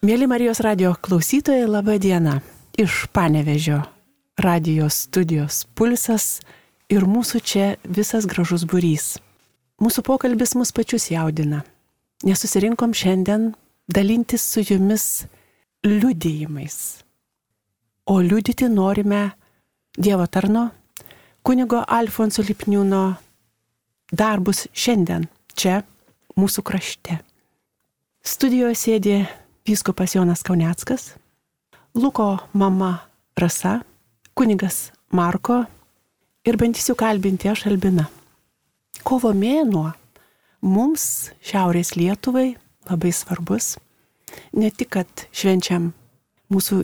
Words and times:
Mėly 0.00 0.24
Marijos 0.24 0.62
radio 0.64 0.94
klausytojai, 0.96 1.66
laba 1.68 1.98
diena. 2.00 2.38
Iš 2.72 3.10
Panevežio 3.12 3.82
radijos 4.40 5.02
studijos 5.04 5.66
Pulsas 5.76 6.38
ir 6.88 7.04
mūsų 7.04 7.40
čia 7.44 7.64
visas 7.84 8.24
gražus 8.24 8.62
burys. 8.64 9.18
Mūsų 9.76 10.00
pokalbis 10.06 10.54
mus 10.56 10.72
pačius 10.72 11.10
jaudina, 11.12 11.58
nes 12.24 12.40
susirinkom 12.40 12.94
šiandien 12.96 13.50
dalintis 13.92 14.46
su 14.54 14.64
jumis 14.64 15.26
liudijimais. 15.84 16.78
O 18.08 18.22
liudyti 18.24 18.70
norime 18.72 19.26
Dievo 19.98 20.24
tarno, 20.32 20.70
kunigo 21.44 21.82
Alfonso 21.84 22.40
Lipniūno 22.40 23.02
darbus 24.16 24.64
šiandien, 24.72 25.28
čia, 25.52 25.82
mūsų 26.40 26.64
krašte. 26.64 27.20
Studijoje 28.24 28.80
sėdė 28.86 29.20
vyskupas 29.70 30.14
Jonas 30.14 30.42
Kauneckas, 30.42 31.14
Luko 31.94 32.38
mama 32.52 32.98
Rasa, 33.38 33.80
kunigas 34.34 34.90
Marko 35.10 35.64
ir 36.44 36.56
bandysiu 36.56 36.94
kalbinti 36.98 37.50
aš 37.50 37.66
Albina. 37.70 38.08
Kovo 39.06 39.30
mėnuo 39.34 39.92
mums 40.62 41.30
Šiaurės 41.46 41.94
Lietuvai 41.96 42.54
labai 42.90 43.12
svarbus. 43.14 43.76
Ne 44.54 44.70
tik, 44.70 44.90
kad 44.96 45.26
švenčiam 45.34 45.90
mūsų 46.50 46.82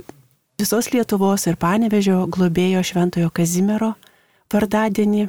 visos 0.59 0.90
Lietuvos 0.95 1.46
ir 1.50 1.59
Panevežio 1.59 2.24
globėjo 2.30 2.82
Šventojo 2.87 3.30
Kazimiero 3.34 3.95
vardadienį, 4.52 5.28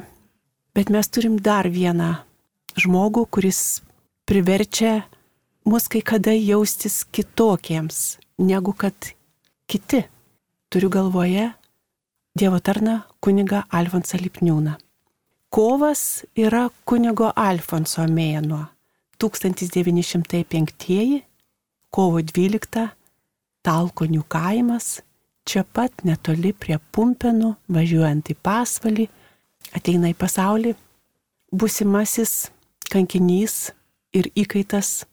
bet 0.74 0.90
mes 0.94 1.10
turim 1.10 1.38
dar 1.42 1.66
vieną 1.70 2.14
žmogų, 2.78 3.26
kuris 3.30 3.80
priverčia 4.28 5.02
mus 5.64 5.88
kai 5.88 6.02
kada 6.02 6.34
jaustis 6.34 7.04
kitokiems, 7.12 8.18
negu 8.38 8.72
kad 8.72 9.14
kiti. 9.66 10.04
Turiu 10.68 10.90
galvoje 10.90 11.52
Dievo 12.38 12.60
tarną 12.60 13.00
kuniga 13.20 13.64
Alfonsą 13.72 14.18
Lipniūną. 14.20 14.76
Kovas 15.50 16.24
yra 16.36 16.68
kunigo 16.84 17.32
Alfonso 17.34 18.04
mėnuo. 18.06 18.66
1905 19.18 21.22
kovo 21.90 22.20
12 22.22 22.84
Talkonių 23.66 24.22
kaimas, 24.30 25.00
čia 25.48 25.64
pat 25.64 26.04
netoli 26.04 26.52
prie 26.52 26.78
Pumpenų, 26.78 27.54
važiuojant 27.74 28.30
į 28.30 28.36
pasvalį, 28.44 29.08
ateina 29.74 30.12
į 30.12 30.14
pasaulį 30.20 30.76
busimasis 31.50 32.50
kankinys 32.92 33.72
ir 34.12 34.28
įkaitas 34.36 35.07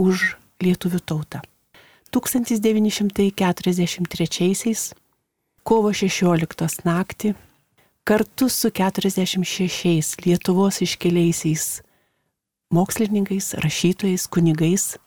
už 0.00 0.40
lietuvių 0.64 1.00
tautą. 1.04 1.44
1943 2.10 4.94
kovo 5.62 5.92
16 5.92 6.84
naktį 6.88 7.34
kartu 8.04 8.48
su 8.48 8.70
46 8.70 10.16
Lietuvos 10.24 10.80
iškeliaisiais 10.82 11.82
mokslininkais, 12.74 13.54
rašytojais, 13.54 14.26
kunigais 14.26 14.98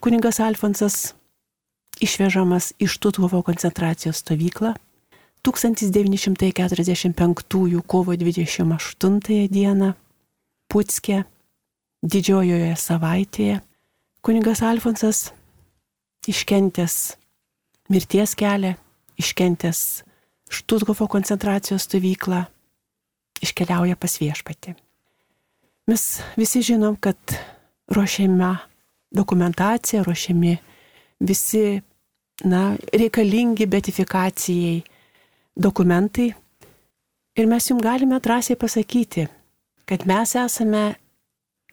kunigas 0.00 0.40
Alfonsas 0.40 1.14
išvežamas 2.00 2.72
iš 2.78 2.98
Tutvovo 2.98 3.42
koncentracijos 3.42 4.16
stovyklą 4.16 4.74
1945 5.42 7.82
kovo 7.86 8.12
28 8.12 9.48
dieną 9.48 9.92
Putskė 10.66 11.24
didžiojoje 12.02 12.76
savaitėje 12.76 13.60
kunigas 14.26 14.58
Alfonsas 14.62 15.30
iškentęs 16.26 17.14
mirties 17.88 18.34
kelią, 18.34 18.74
iškentęs 19.22 20.02
Štuthofo 20.50 21.06
koncentracijos 21.10 21.86
stovyklą, 21.86 22.44
iškeliauja 23.42 23.94
pas 23.98 24.12
viešpatį. 24.18 24.74
Mes 25.90 26.02
visi 26.38 26.62
žinom, 26.66 26.98
kad 26.98 27.18
ruošiame 27.90 28.50
dokumentaciją, 29.14 30.02
ruošiami 30.06 30.56
visi 31.22 31.64
na, 32.46 32.76
reikalingi 32.94 33.66
betifikacijai 33.70 34.82
dokumentai. 35.54 36.32
Ir 37.38 37.50
mes 37.50 37.70
jums 37.70 37.82
galime 37.82 38.18
drąsiai 38.22 38.58
pasakyti, 38.58 39.26
kad 39.86 40.06
mes 40.06 40.34
esame 40.38 40.84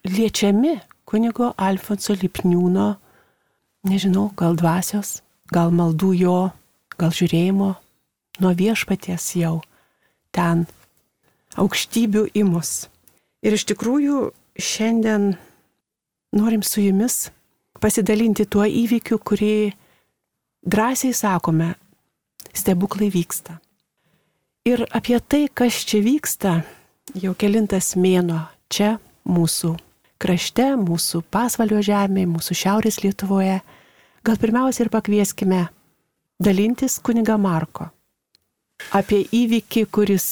liečiami 0.06 0.78
kunigo 1.14 1.52
Alfonso 1.62 2.16
Lipniūno, 2.18 2.96
nežinau, 3.86 4.32
gal 4.34 4.56
dvasios, 4.58 5.20
gal 5.54 5.70
maldų 5.70 6.10
jo, 6.18 6.38
gal 6.98 7.14
žiūrėjimo 7.14 7.68
nuo 8.42 8.54
viešpaties 8.58 9.28
jau 9.38 9.60
ten 10.34 10.66
aukštybių 11.62 12.26
imus. 12.42 12.88
Ir 13.46 13.54
iš 13.54 13.68
tikrųjų 13.70 14.32
šiandien 14.58 15.36
norim 16.34 16.66
su 16.66 16.82
jumis 16.82 17.28
pasidalinti 17.78 18.48
tuo 18.50 18.66
įvykiu, 18.66 19.22
kurį 19.22 19.54
drąsiai 20.66 21.14
sakome, 21.14 21.76
stebuklai 22.58 23.14
vyksta. 23.14 23.60
Ir 24.66 24.88
apie 24.90 25.22
tai, 25.22 25.46
kas 25.54 25.84
čia 25.86 26.02
vyksta, 26.02 26.62
jau 27.14 27.38
kelintas 27.38 27.94
mėno 28.00 28.48
čia 28.74 28.96
mūsų 29.30 29.76
krašte, 30.22 30.74
mūsų 30.80 31.24
pasvalio 31.34 31.82
žemėje, 31.84 32.30
mūsų 32.30 32.58
šiaurės 32.58 33.02
Lietuvoje, 33.04 33.60
gal 34.24 34.40
pirmiausia 34.42 34.86
ir 34.86 34.94
pakvieskime 34.94 35.66
dalintis 36.44 37.00
kuniga 37.04 37.38
Marko 37.38 37.90
apie 38.92 39.24
įvykį, 39.32 39.86
kuris, 39.94 40.28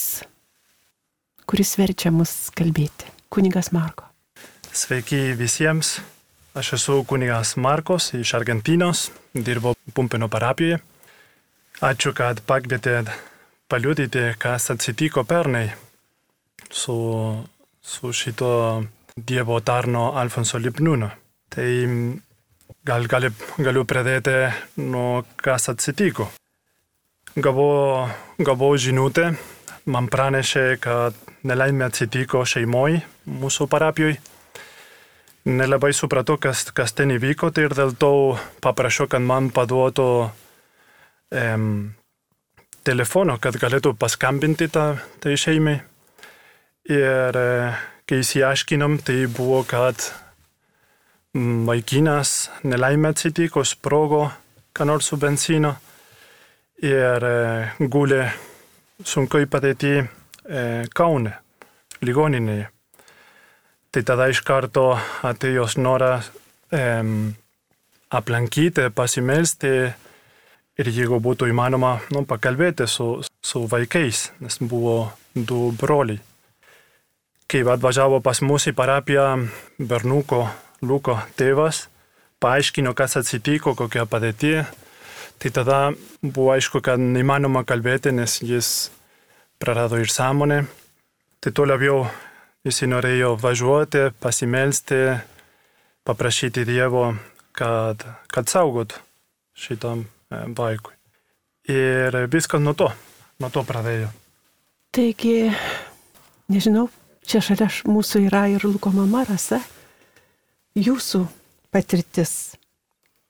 kuris 1.48 1.76
verčia 1.80 2.12
mus 2.12 2.50
kalbėti. 2.58 3.10
Kunigas 3.32 3.72
Marko. 3.72 4.10
Sveiki 4.72 5.32
visiems. 5.40 6.00
Aš 6.52 6.74
esu 6.76 6.98
kunigas 7.08 7.54
Markos 7.56 8.10
iš 8.18 8.34
Argentinos, 8.36 9.06
dirbo 9.32 9.72
Pumpino 9.96 10.28
parapijoje. 10.28 10.82
Ačiū, 11.82 12.12
kad 12.14 12.42
pakvietėt 12.44 13.08
paliudyti, 13.72 14.34
kas 14.38 14.68
atsitiko 14.74 15.24
pernai 15.24 15.70
su, 16.70 16.98
su 17.82 18.12
šito 18.12 18.52
Dievo 19.28 19.60
tarno 19.62 20.12
Alfonso 20.18 20.58
Lipniūno. 20.58 21.10
Tai 21.52 21.68
gal, 22.88 23.08
gali, 23.12 23.30
galiu 23.62 23.84
pradėti 23.86 24.36
nuo 24.82 25.24
kas 25.42 25.70
atsitiko. 25.72 26.30
Gavau, 27.36 28.08
gavau 28.44 28.72
žinutę, 28.76 29.30
man 29.92 30.10
pranešė, 30.12 30.66
kad 30.84 31.18
nelaimė 31.48 31.88
atsitiko 31.88 32.44
šeimoje 32.48 33.04
mūsų 33.30 33.70
parapijoje. 33.72 34.18
Nelabai 35.52 35.90
supratau, 35.98 36.36
kas, 36.38 36.68
kas 36.76 36.94
ten 36.94 37.16
įvyko 37.16 37.50
tai 37.50 37.66
ir 37.66 37.74
dėl 37.74 37.96
to 37.98 38.12
paprašiau, 38.62 39.08
kad 39.10 39.24
man 39.26 39.50
paduotų 39.54 40.10
um, 41.34 41.72
telefono, 42.86 43.40
kad 43.42 43.58
galėtų 43.58 43.96
paskambinti 43.98 44.70
tą, 44.70 44.92
tai 45.24 45.34
šeimai. 45.42 45.80
Ir 46.92 47.40
uh, 47.42 47.82
kai 48.12 48.20
įsiaiškinom, 48.26 48.98
tai 49.08 49.22
buvo, 49.32 49.62
kad 49.64 50.04
vaikinas 51.68 52.50
nelaimė 52.68 53.14
atsitiko, 53.14 53.62
sprogo, 53.64 54.26
ką 54.76 54.88
nors 54.90 55.08
su 55.08 55.16
benzino 55.16 55.78
ir 56.84 57.24
e, 57.24 57.38
gulė 57.88 58.26
sunkiai 59.08 59.48
padėti 59.48 59.94
e, 59.96 60.08
Kaune, 60.92 61.32
ligoninėje. 62.04 62.66
Tai 63.96 64.04
tada 64.10 64.28
iš 64.28 64.42
karto 64.44 64.90
atėjo 65.30 65.70
noras 65.80 66.28
e, 66.68 66.82
aplankyti, 68.12 68.90
pasimelsti 68.92 69.72
ir 70.82 70.92
jeigu 71.00 71.22
būtų 71.24 71.48
įmanoma 71.48 71.94
nu, 72.12 72.26
pakalbėti 72.28 72.90
su, 72.92 73.08
su 73.24 73.64
vaikais, 73.72 74.34
nes 74.44 74.60
buvo 74.60 74.98
du 75.32 75.70
broliai 75.80 76.20
kai 77.52 77.66
atvažiavo 77.68 78.22
pas 78.24 78.40
mus 78.48 78.70
į 78.70 78.76
parapiją 78.78 79.26
bernuko 79.78 80.46
Luko 80.82 81.18
tėvas, 81.38 81.84
paaiškino, 82.42 82.94
kas 82.98 83.18
atsitiko, 83.20 83.76
kokia 83.78 84.08
padėtė, 84.10 84.64
tai 85.38 85.52
tada 85.54 85.80
buvo 86.24 86.54
aišku, 86.56 86.80
kad 86.82 87.02
neįmanoma 87.02 87.66
kalbėti, 87.68 88.14
nes 88.16 88.40
jis 88.42 88.90
prarado 89.62 90.00
ir 90.02 90.10
sąmonę. 90.10 90.64
Tai 91.42 91.52
tuo 91.52 91.68
labiau 91.68 92.06
jis 92.66 92.82
norėjo 92.88 93.36
važiuoti, 93.42 94.08
pasimelsti, 94.22 95.02
paprašyti 96.08 96.64
Dievo, 96.66 97.12
kad, 97.58 98.06
kad 98.32 98.50
saugot 98.50 98.96
šitam 99.54 100.06
e, 100.06 100.42
vaikui. 100.58 100.96
Ir 101.70 102.16
viskas 102.32 102.64
nuo 102.64 102.74
to, 102.78 102.90
nuo 103.44 103.52
to 103.54 103.66
pradėjo. 103.68 104.10
Taigi, 104.96 105.52
nežinau, 106.50 106.88
Čia 107.32 107.40
šalia 107.40 107.70
mūsų 107.88 108.26
yra 108.28 108.42
ir 108.52 108.66
Luko 108.68 108.90
mama 108.92 109.22
Rasa. 109.24 109.62
Jūsų 110.76 111.22
patirtis. 111.72 112.58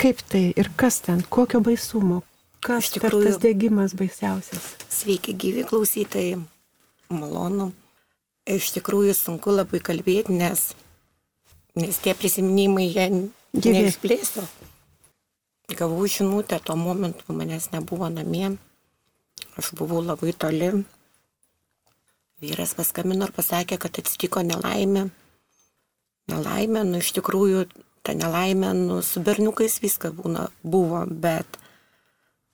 Kaip 0.01 0.23
tai 0.25 0.47
ir 0.57 0.71
kas 0.73 0.95
ten, 1.05 1.19
kokio 1.21 1.59
baisumo, 1.61 2.23
kas 2.65 2.87
tikrųjų 2.89 2.97
tikrųjų- 2.97 3.27
tas 3.27 3.37
dėgymas 3.43 3.93
baisiausias. 3.93 4.71
Sveiki, 4.89 5.35
gyvi 5.37 5.67
klausytojai, 5.69 6.41
malonu. 7.13 7.73
Iš 8.49 8.71
tikrųjų 8.73 9.13
sunku 9.13 9.53
labai 9.53 9.77
kalbėti, 9.79 10.33
nes, 10.33 10.73
nes 11.75 11.97
tie 12.01 12.15
prisiminimai 12.15 12.89
jie 12.89 13.29
neišplėsiu. 13.53 14.47
Gavau 15.77 16.07
žinutę, 16.09 16.57
tuo 16.63 16.75
momentu 16.75 17.21
manęs 17.29 17.69
nebuvo 17.71 18.09
namie, 18.09 18.57
aš 19.57 19.69
buvau 19.77 20.01
labai 20.01 20.33
toli. 20.33 20.85
Vyras 22.41 22.73
paskambino 22.73 23.27
ir 23.27 23.33
pasakė, 23.35 23.77
kad 23.77 23.99
atsitiko 24.01 24.41
nelaimė. 24.41 25.05
Nelaimė, 26.31 26.81
nu 26.89 27.01
iš 27.03 27.11
tikrųjų, 27.19 27.67
ta 28.01 28.15
nelaimė, 28.17 28.71
nu 28.77 29.01
su 29.05 29.21
berniukais 29.21 29.77
viskas 29.83 30.15
būna, 30.17 30.47
buvo, 30.63 31.03
bet 31.05 31.59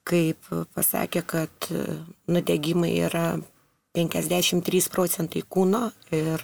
kaip 0.08 0.50
pasakė, 0.76 1.24
kad 1.24 1.70
e, 1.72 1.86
nudegimai 2.28 2.92
yra 3.08 3.38
53 3.96 4.92
procentai 4.92 5.46
kūno 5.48 5.88
ir 6.12 6.44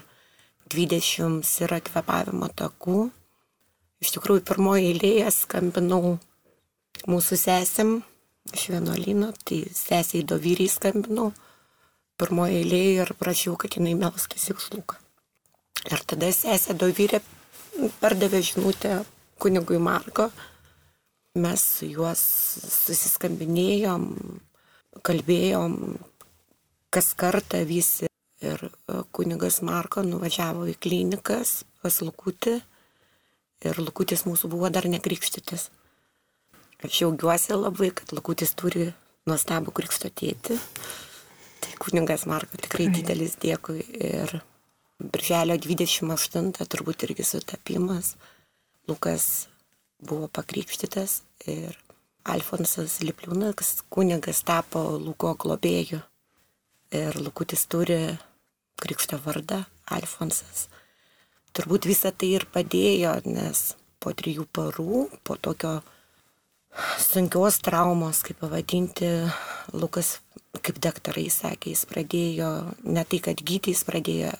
20 0.72 1.44
yra 1.68 1.84
kvepavimo 1.84 2.48
takų. 2.48 3.10
Iš 4.04 4.16
tikrųjų, 4.16 4.48
pirmoji 4.48 4.92
eilėje 4.94 5.36
skambinau 5.36 6.18
mūsų 7.12 7.44
sesėm 7.44 7.98
iš 8.56 8.69
vienuolino, 8.72 9.34
tai 9.44 9.66
sesiai 9.75 10.24
dovyriai 10.28 10.72
skambinau 10.72 11.31
pirmoje 12.19 12.62
eilėje 12.62 13.04
ir 13.04 13.13
prašiau, 13.19 13.56
kad 13.60 13.77
jinai 13.77 13.95
melstųsi 14.00 14.56
už 14.56 14.69
lūką. 14.75 15.00
Ir 15.92 16.04
tada 16.07 16.30
sesė 16.31 16.75
dovyrė 16.80 17.19
pardavė 18.01 18.42
žinutę 18.45 19.01
kunigui 19.42 19.80
Marko. 19.81 20.30
Mes 21.33 21.62
su 21.80 21.89
juos 21.89 22.21
susiskambinėjom, 22.69 24.04
kalbėjom, 25.01 25.77
kas 26.94 27.13
kartą 27.18 27.63
visi. 27.68 28.10
Ir 28.44 28.59
kunigas 29.16 29.62
Marko 29.63 30.04
nuvažiavo 30.04 30.68
į 30.68 30.75
klinikas 30.83 31.62
pas 31.81 32.01
Lukutį 32.04 32.57
ir 33.63 33.80
Lukutis 33.80 34.25
mūsų 34.27 34.50
buvo 34.51 34.69
dar 34.74 34.88
nekrikštytis. 34.92 35.69
Aš 36.83 36.98
džiaugiuosi 36.98 37.56
labai, 37.56 37.94
kad 37.95 38.12
Lukutis 38.12 38.51
turi 38.59 38.89
nuostabų 39.30 39.71
krikšto 39.75 40.12
tėtį. 40.12 40.59
Kunigas 41.79 42.25
Marko 42.29 42.57
tikrai 42.61 42.89
didelis 42.93 43.37
dėkui 43.41 43.81
ir 43.97 44.39
Birželio 45.03 45.57
28 45.59 46.67
turbūt 46.71 47.05
irgi 47.07 47.25
sutapimas. 47.27 48.13
Lukas 48.87 49.47
buvo 50.03 50.27
pakrikštytas 50.27 51.21
ir 51.49 51.75
Alfonsas 52.23 53.01
Lipliūnas, 53.03 53.83
kunigas 53.91 54.43
tapo 54.47 54.83
Luko 54.95 55.33
globėju. 55.39 55.99
Ir 56.93 57.17
Lukutis 57.19 57.65
turi 57.67 57.99
krikšto 58.79 59.19
vardą 59.25 59.63
Alfonsas. 59.91 60.67
Turbūt 61.53 61.87
visą 61.89 62.13
tai 62.15 62.31
ir 62.37 62.45
padėjo, 62.49 63.17
nes 63.27 63.73
po 63.99 64.13
trijų 64.15 64.45
parų, 64.55 65.07
po 65.23 65.35
tokio 65.35 65.81
sunkios 67.01 67.59
traumos, 67.63 68.23
kaip 68.25 68.39
pavadinti, 68.41 69.09
Lukas, 69.73 70.17
kaip 70.61 70.79
daktarai 70.83 71.29
sakė, 71.33 71.73
jis 71.73 71.85
pradėjo, 71.89 72.49
ne 72.85 73.05
tai 73.09 73.19
kad 73.23 73.39
gydyti, 73.39 73.73
jis 73.73 73.85
pradėjo, 73.87 74.33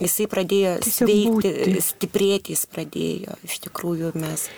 jisai 0.00 0.26
pradėjo 0.30 0.74
Tiesiog 0.84 1.10
sveikti, 1.10 1.52
būti. 1.52 1.84
stiprėti 1.84 2.56
jis 2.56 2.66
pradėjo. 2.70 3.36
Iš 3.46 3.60
tikrųjų 3.66 4.12
mes 4.18 4.48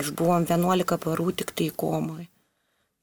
išbuvom 0.00 0.46
11 0.48 1.00
parų 1.04 1.32
tik 1.40 1.54
tai 1.56 1.70
komui. 1.70 2.28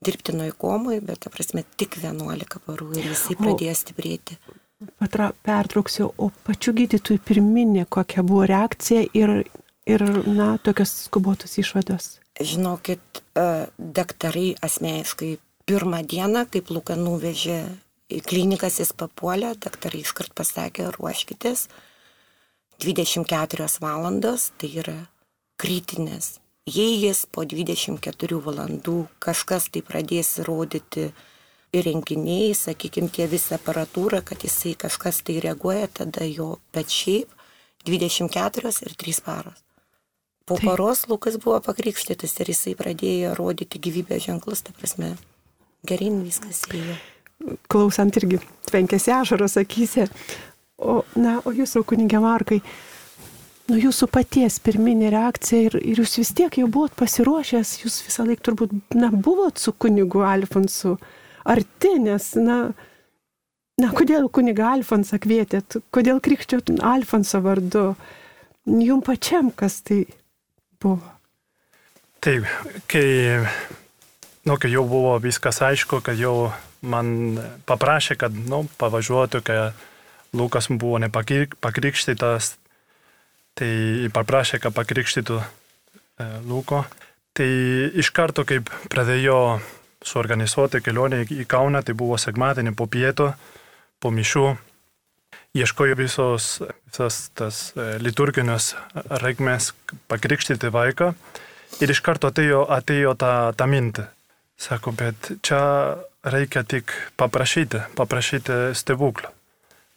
Dirbtinoj 0.05 0.51
komui, 0.61 0.99
bet, 1.01 1.23
ta 1.25 1.31
prasme, 1.33 1.63
tik 1.79 1.97
11 2.03 2.61
parų 2.65 2.91
ir 2.99 3.11
jisai 3.13 3.37
pradėjo 3.39 3.73
stiprėti. 3.79 4.37
Patra, 5.01 5.31
pertrauksiu, 5.41 6.11
o 6.21 6.29
pačių 6.45 6.75
gydytojų 6.83 7.23
pirminė 7.25 7.87
kokia 7.89 8.21
buvo 8.21 8.43
reakcija 8.45 9.07
ir, 9.17 9.39
ir 9.89 10.03
na, 10.29 10.51
tokios 10.61 10.93
skubotos 11.07 11.57
išvados. 11.57 12.19
Žinokit, 12.37 13.01
e, 13.33 13.67
daktarai 13.77 14.55
asmeniškai 14.61 15.37
pirmą 15.65 16.03
dieną, 16.05 16.45
kaip 16.53 16.69
Luka 16.69 16.95
nuvežė 16.95 17.59
į 18.13 18.21
klinikas, 18.23 18.79
jis 18.79 18.93
papuolė, 18.93 19.55
daktarai 19.57 20.03
iškart 20.05 20.35
pasakė, 20.37 20.91
ruoškitės. 20.95 21.67
24 22.83 23.79
valandos 23.81 24.51
tai 24.57 24.69
yra 24.83 24.99
kritinės. 25.57 26.37
Jei 26.67 26.99
jis 27.01 27.25
po 27.31 27.45
24 27.47 28.39
valandų 28.43 28.97
kažkas 29.23 29.69
tai 29.73 29.81
pradės 29.81 30.37
rodyti 30.45 31.09
įrenginiai, 31.73 32.53
sakykime, 32.55 33.09
tie 33.09 33.25
visą 33.31 33.57
aparatūrą, 33.57 34.21
kad 34.21 34.43
jisai 34.45 34.75
kažkas 34.79 35.23
tai 35.25 35.39
reaguoja, 35.43 35.87
tada 36.01 36.27
jo, 36.27 36.57
bet 36.75 36.91
šiaip 36.93 37.33
24 37.87 38.75
ir 38.85 38.97
3 39.03 39.23
paros. 39.25 39.66
Po 40.47 40.55
Tai- 40.55 40.65
paros 40.65 41.07
Lukas 41.11 41.35
buvo 41.43 41.59
pakrikštytas 41.59 42.37
ir 42.39 42.53
jisai 42.53 42.73
pradėjo 42.79 43.33
rodyti 43.35 43.81
gyvybės 43.83 44.29
ženklus, 44.29 44.61
ta 44.63 44.71
prasme, 44.77 45.17
gerin 45.83 46.21
viskas 46.23 46.61
ėjo. 46.71 46.95
Klausant 47.67 48.15
irgi 48.15 48.39
tvenkėsi 48.69 49.11
ašaros 49.11 49.57
akise. 49.59 50.07
O, 50.79 51.01
na, 51.19 51.41
o 51.43 51.51
jūsų 51.51 51.81
kunigė 51.89 52.21
Markai, 52.23 52.61
nu 53.67 53.79
jūsų 53.81 54.07
paties 54.13 54.59
pirminė 54.63 55.09
reakcija 55.11 55.67
ir, 55.67 55.75
ir 55.81 55.99
jūs 55.99 56.15
vis 56.21 56.31
tiek 56.37 56.59
jau 56.61 56.69
buvot 56.71 56.95
pasiruošęs, 56.95 57.73
jūs 57.81 57.97
visą 58.05 58.25
laiką 58.29 58.45
turbūt, 58.47 58.75
na, 58.95 59.09
buvot 59.11 59.59
su 59.59 59.73
kunigu 59.75 60.21
Alfonsu 60.23 60.93
arti, 61.43 61.91
nes, 62.05 62.29
na, 62.39 62.59
na, 63.81 63.91
kodėl 63.97 64.29
kuniga 64.31 64.71
Alfonsą 64.77 65.19
kvietėt, 65.19 65.81
kodėl 65.91 66.23
krikščiot 66.23 66.71
Alfonso 66.87 67.43
vardu, 67.43 67.83
jum 68.63 69.03
pačiam 69.03 69.51
kas 69.51 69.81
tai 69.83 70.05
buvo. 70.81 71.01
Taip, 72.23 72.47
kai, 72.89 73.07
nu, 74.45 74.57
kai 74.57 74.71
jau 74.73 74.83
buvo 74.89 75.17
viskas 75.21 75.61
aišku, 75.61 76.01
kad 76.05 76.17
jau 76.19 76.51
man 76.81 77.37
paprašė, 77.69 78.17
kad 78.19 78.33
nu, 78.33 78.65
pavažiuotų, 78.81 79.41
kai 79.45 79.59
Lukas 80.37 80.67
buvo 80.69 80.99
nepakrikštytas, 81.01 82.55
tai 83.57 83.71
paprašė, 84.13 84.59
kad 84.61 84.75
pakrikštytų 84.75 85.37
e, 85.41 85.47
Luko. 86.45 86.83
Tai 87.37 87.49
iš 88.01 88.09
karto, 88.13 88.43
kaip 88.49 88.69
pradėjo 88.91 89.59
suorganizuoti 90.05 90.81
kelionę 90.85 91.23
į 91.25 91.45
Kauną, 91.49 91.83
tai 91.85 91.93
buvo 91.97 92.17
sekmadienį 92.21 92.73
po 92.77 92.87
pietų, 92.89 93.31
po 94.01 94.11
mišių, 94.13 94.47
ieškojo 95.55 95.95
visos, 95.95 96.61
visas 96.89 97.29
tas 97.37 97.61
e, 97.75 97.97
liturginius 98.03 98.73
reikmės 99.23 99.71
pakrikštyti 100.11 100.71
vaiką. 100.73 101.13
Ir 101.83 101.91
iš 101.91 102.01
karto 102.01 102.31
atėjo, 102.31 102.65
atėjo 102.73 103.13
ta, 103.19 103.31
ta 103.57 103.67
mintė. 103.69 104.07
Sako, 104.57 104.91
bet 104.97 105.31
čia 105.45 105.59
reikia 106.25 106.63
tik 106.65 106.91
paprašyti, 107.19 107.83
paprašyti 107.95 108.73
stebuklą, 108.73 109.29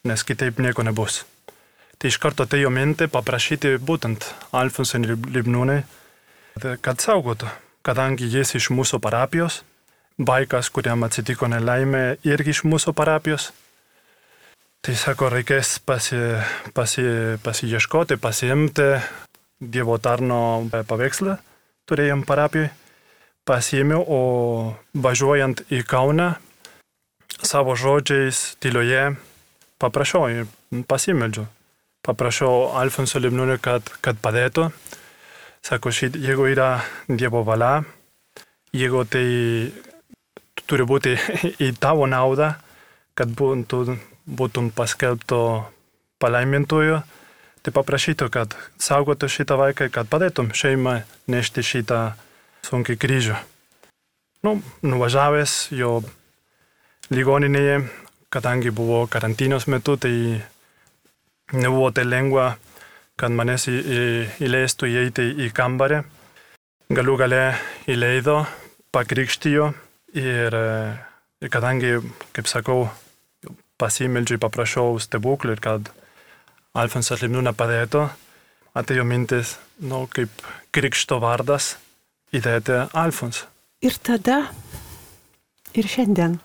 nes 0.04 0.25
kitaip 0.26 0.61
nieko 0.61 0.85
nebus. 0.85 1.23
Tai 2.00 2.11
iš 2.12 2.19
karto 2.21 2.45
atėjo 2.45 2.69
mintė 2.73 3.09
paprašyti 3.12 3.78
būtent 3.80 4.26
Alfonsą 4.57 5.00
ir 5.00 5.16
Libnūnai, 5.16 5.80
kad 6.85 7.00
saugotų, 7.00 7.49
kadangi 7.87 8.28
jis 8.28 8.54
iš 8.59 8.71
mūsų 8.76 9.00
parapijos, 9.00 9.62
vaikas, 10.21 10.69
kuriam 10.69 11.04
atsitiko 11.04 11.49
nelaimė, 11.49 12.21
irgi 12.28 12.54
iš 12.54 12.62
mūsų 12.69 12.92
parapijos. 12.97 13.50
Tai 14.81 14.95
sako, 14.97 15.29
reikės 15.29 15.75
pasi, 15.85 16.17
pasi, 16.73 17.03
pasiieškoti, 17.45 18.17
pasiimti 18.17 18.87
Dievo 19.61 19.99
tarno 20.01 20.65
paveikslą, 20.73 21.35
turėjom 21.85 22.23
parapijoje, 22.25 22.71
pasiėmiau, 23.45 24.01
o 24.01 24.21
važiuojant 24.97 25.67
į 25.69 25.83
Kauną, 25.85 26.31
savo 27.45 27.77
žodžiais 27.77 28.41
tylioje 28.57 29.11
paprašiau 29.81 30.31
ir 30.33 30.49
pasimeldžiu. 30.89 31.45
Paprašiau 32.01 32.71
Alfonso 32.81 33.21
Libnūnį, 33.21 33.59
kad, 33.61 33.85
kad 34.01 34.17
padėtų. 34.25 34.71
Sako, 35.61 35.93
šit, 35.93 36.17
jeigu 36.17 36.49
yra 36.49 36.79
Dievo 37.05 37.45
valia, 37.45 37.83
jeigu 38.73 39.05
tai 39.05 39.27
turi 40.65 40.89
būti 40.89 41.19
į 41.69 41.75
tavo 41.77 42.09
naudą, 42.09 42.55
kad 43.13 43.29
būtų, 43.37 43.99
būtum 44.31 44.71
paskelbto 44.75 45.41
palaimintojo, 46.23 47.03
tai 47.63 47.73
paprašytų, 47.77 48.31
kad 48.33 48.55
saugotų 48.81 49.29
šitą 49.29 49.59
vaiką, 49.61 49.91
kad 49.93 50.09
padėtum 50.09 50.53
šeimą 50.57 51.01
nešti 51.29 51.65
šitą 51.67 52.01
sunkiai 52.67 52.97
kryžių. 53.01 53.37
Nu, 54.47 54.57
nuvažiavęs 54.87 55.73
jo 55.77 56.01
ligoninėje, 57.13 57.83
kadangi 58.33 58.71
buvo 58.73 59.03
karantinos 59.11 59.67
metu, 59.69 59.97
tai 60.01 60.41
nebuvo 61.53 61.91
tai 61.93 62.07
lengva, 62.07 62.55
kad 63.21 63.35
manęs 63.37 63.67
į- 63.69 63.85
į- 63.85 64.29
įleistų 64.47 64.89
įeiti 64.89 65.27
į 65.47 65.53
kambarį. 65.53 66.05
galų 66.91 67.13
gale 67.21 67.55
įleido, 67.87 68.47
pakrikštijo 68.91 69.69
ir, 70.19 70.55
ir 71.41 71.49
kadangi, 71.55 72.01
kaip 72.35 72.49
sakau, 72.51 72.89
pasimeldžiu, 73.81 74.39
paprašiau 74.43 74.99
stebuklų 75.01 75.57
ir 75.57 75.63
kad 75.65 75.91
Alfonsas 76.77 77.25
Limniūna 77.25 77.55
padėtų, 77.57 78.05
atėjo 78.79 79.05
mintis, 79.09 79.57
nu, 79.83 80.05
kaip 80.13 80.31
krikšto 80.75 81.19
vardas 81.23 81.75
įdėti 82.37 82.77
Alfons. 82.95 83.45
Ir 83.83 83.97
tada, 84.05 84.45
ir 85.75 85.89
šiandien, 85.89 86.37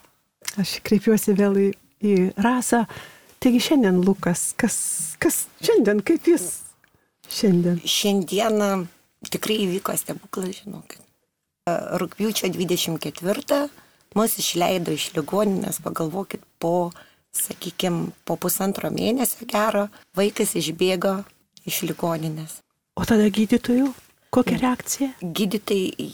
aš 0.58 0.80
kreipiuosi 0.88 1.36
vėl 1.38 1.60
į, 1.60 1.68
į 2.02 2.16
rasą, 2.42 2.86
taigi 3.44 3.62
šiandien 3.68 4.00
Lukas, 4.08 4.54
kas, 4.58 4.78
kas 5.22 5.44
šiandien, 5.62 6.02
kaip 6.08 6.26
jis 6.32 6.48
šiandien? 7.30 7.82
Šiandieną 7.84 8.70
tikrai 9.30 9.62
įvyko 9.66 9.96
stebuklas, 10.00 10.62
žinokit. 10.62 11.02
Rūpiučio 11.66 12.50
24 12.54 13.66
mus 14.16 14.38
išleido 14.40 14.94
iš 14.96 15.10
ligoninės, 15.16 15.82
pagalvokit, 15.84 16.44
po 16.62 16.92
sakykime, 17.36 18.12
po 18.26 18.38
pusantro 18.40 18.92
mėnesio 18.94 19.48
gero 19.50 19.88
vaikas 20.18 20.56
išbėgo 20.60 21.18
iš 21.68 21.84
ligoninės. 21.90 22.62
O 22.96 23.04
tada 23.08 23.28
gydytojų 23.34 23.92
kokia 24.36 24.60
reakcija? 24.62 25.10
Gydytojai 25.22 26.12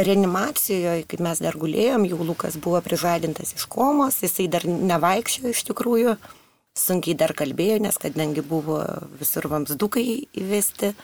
reanimacijoje, 0.00 1.06
kaip 1.08 1.22
mes 1.24 1.40
dar 1.44 1.56
gulėjom, 1.60 2.06
jau 2.08 2.20
Lukas 2.24 2.56
buvo 2.60 2.80
prižadintas 2.84 3.54
iš 3.56 3.66
komos, 3.72 4.22
jisai 4.24 4.48
dar 4.52 4.64
nevaikščiojo 4.68 5.52
iš 5.52 5.64
tikrųjų, 5.68 6.14
sunkiai 6.78 7.16
dar 7.18 7.34
kalbėjo, 7.36 7.80
nes 7.84 8.00
kadangi 8.00 8.44
buvo 8.44 8.80
visur 9.20 9.48
vamsdukai 9.52 10.06
įvesti, 10.40 10.94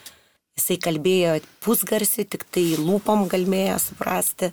jisai 0.58 0.78
kalbėjo 0.88 1.36
pusgarsi, 1.64 2.24
tik 2.24 2.48
tai 2.52 2.70
lūpom 2.80 3.28
galėjo 3.32 3.76
suprasti, 3.90 4.52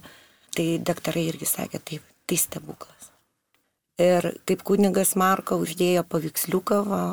tai 0.55 0.67
daktarai 0.83 1.29
irgi 1.31 1.47
sakė, 1.49 1.83
taip, 1.83 2.11
tai 2.27 2.39
stebuklas. 2.39 2.94
Ir 4.01 4.25
kaip 4.43 4.63
kunigas 4.67 5.13
Marko 5.15 5.55
uždėjo 5.63 6.03
paveiksliuką, 6.11 6.81
va, 6.89 7.03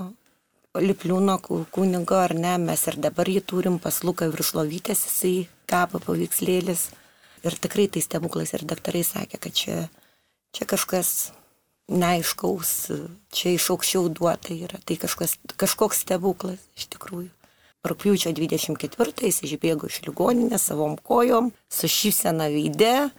Lipliūno 0.72 1.34
kunigo 1.68 2.16
ar 2.16 2.32
ne, 2.32 2.54
mes 2.56 2.82
ir 2.88 2.96
dabar 2.96 3.28
jį 3.28 3.42
turim 3.44 3.74
pas 3.76 3.98
Luką 4.00 4.30
viršlovytės, 4.32 5.02
jisai 5.04 5.34
kabo 5.68 6.00
paveikslėlis. 6.00 6.86
Ir 7.44 7.56
tikrai 7.60 7.90
tai 7.92 8.00
stebuklas 8.00 8.54
ir 8.56 8.64
daktarai 8.64 9.02
sakė, 9.04 9.36
kad 9.42 9.52
čia, 9.52 9.76
čia 10.56 10.64
kažkas 10.70 11.10
neaiškaus, 11.92 12.72
čia 13.34 13.52
iš 13.52 13.68
aukščiau 13.74 14.08
duota 14.16 14.56
yra, 14.56 14.80
tai 14.80 14.96
kažkas, 15.02 15.36
kažkoks 15.60 16.02
stebuklas 16.06 16.62
iš 16.78 16.88
tikrųjų. 16.96 17.28
Rūpiučio 17.82 18.32
24 18.32 19.26
jis 19.26 19.42
išbėgo 19.44 19.90
iš 19.90 20.00
ligoninės 20.06 20.70
savom 20.70 20.96
kojom, 20.96 21.50
su 21.68 21.90
šypsena 21.90 22.46
veide, 22.48 23.10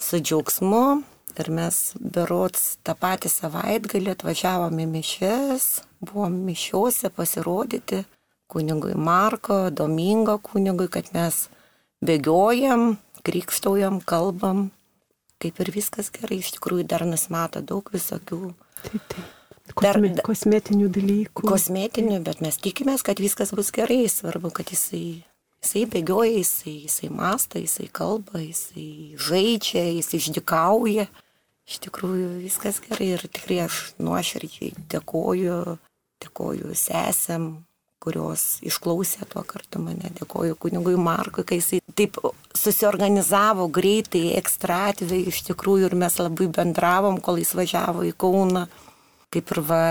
su 0.00 0.18
džiaugsmu, 0.18 1.04
Ir 1.38 1.50
mes 1.54 1.76
berots 2.00 2.78
tą 2.86 2.96
patį 2.98 3.30
savaitgalį 3.32 4.14
atvažiavome 4.14 4.86
mišes, 4.90 5.68
buvom 6.02 6.40
mišiuose 6.48 7.12
pasirodyti 7.14 8.04
kunigui 8.50 8.96
Marko, 8.98 9.70
Domingo 9.70 10.38
kunigui, 10.42 10.88
kad 10.90 11.12
mes 11.14 11.46
bėgiojam, 12.02 12.96
krikštaujam, 13.26 14.00
kalbam, 14.02 14.70
kaip 15.40 15.60
ir 15.62 15.70
viskas 15.74 16.10
gerai, 16.12 16.40
iš 16.42 16.56
tikrųjų 16.56 16.88
dar 16.90 17.06
nusimato 17.08 17.62
daug 17.62 17.86
visokių. 17.94 18.54
Taip, 18.82 19.04
taip. 19.12 19.36
Kosme, 19.70 20.10
dar, 20.16 20.24
kosmetinių 20.26 20.88
dalykų. 20.90 21.46
Kosmetinių, 21.46 22.18
bet 22.26 22.40
mes 22.42 22.58
tikimės, 22.58 23.04
kad 23.06 23.22
viskas 23.22 23.54
bus 23.54 23.70
gerai, 23.74 24.02
svarbu, 24.10 24.50
kad 24.56 24.72
jisai 24.74 25.22
Jisai 25.60 25.84
bėgioja, 25.92 26.38
jisai, 26.38 26.76
jisai 26.86 27.10
mąsta, 27.12 27.60
jisai 27.60 27.88
kalba, 27.92 28.40
jisai 28.40 29.16
žaidžia, 29.20 29.82
jisai 29.98 30.20
išdikauja. 30.22 31.08
Iš 31.70 31.80
tikrųjų 31.84 32.30
viskas 32.40 32.80
gerai 32.82 33.12
ir 33.14 33.26
tikrai 33.28 33.60
aš 33.66 33.92
nuoširdžiai 34.00 34.72
dėkoju, 34.90 35.58
dėkoju 36.24 36.72
sesėm, 36.74 37.50
kurios 38.00 38.44
išklausė 38.64 39.28
tuo 39.28 39.42
kartu 39.44 39.82
mane, 39.84 40.08
dėkoju 40.16 40.56
kunigui 40.60 40.96
Markui, 40.96 41.44
kai 41.44 41.60
jisai 41.60 41.82
taip 41.96 42.16
susiorganizavo 42.56 43.68
greitai, 43.68 44.30
ekstra 44.40 44.86
atveju 44.94 45.28
iš 45.28 45.42
tikrųjų 45.50 45.90
ir 45.90 45.98
mes 46.00 46.16
labai 46.18 46.48
bendravom, 46.56 47.20
kol 47.20 47.38
jis 47.42 47.52
važiavo 47.58 48.06
į 48.08 48.14
Kauną. 48.16 48.64
Kaip 49.30 49.52
ir 49.54 49.60
va, 49.62 49.82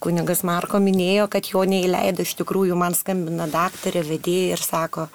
Kunigas 0.00 0.40
Marko 0.48 0.80
minėjo, 0.80 1.26
kad 1.32 1.50
jo 1.52 1.60
neįleido, 1.68 2.24
iš 2.24 2.38
tikrųjų 2.38 2.76
man 2.80 2.96
skambina 2.96 3.44
daktarė 3.50 4.00
vedėja 4.08 4.54
ir 4.56 4.62
sako, 4.64 5.08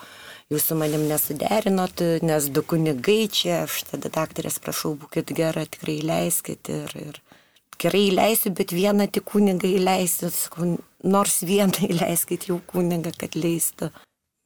jūs 0.53 0.67
su 0.69 0.77
manim 0.77 1.07
nesuderinot, 1.09 2.03
nes 2.21 2.49
du 2.53 2.61
kunigai 2.61 3.23
čia, 3.33 3.63
aš 3.65 3.81
tada 3.89 4.11
daktarės 4.13 4.59
prašau, 4.61 4.93
būkite 5.01 5.37
gera, 5.37 5.65
tikrai 5.65 5.97
leiskit 6.05 6.69
ir, 6.69 6.93
ir 7.01 7.17
gerai 7.81 8.05
įleisiu, 8.11 8.53
bet 8.55 8.75
vieną 8.75 9.09
tik 9.11 9.25
kunigą 9.31 9.69
įleisiu, 9.79 10.29
nors 11.03 11.41
vieną 11.41 11.87
įleiskit 11.91 12.49
jau 12.51 12.61
kunigą, 12.69 13.13
kad 13.17 13.37
leistų. 13.37 13.91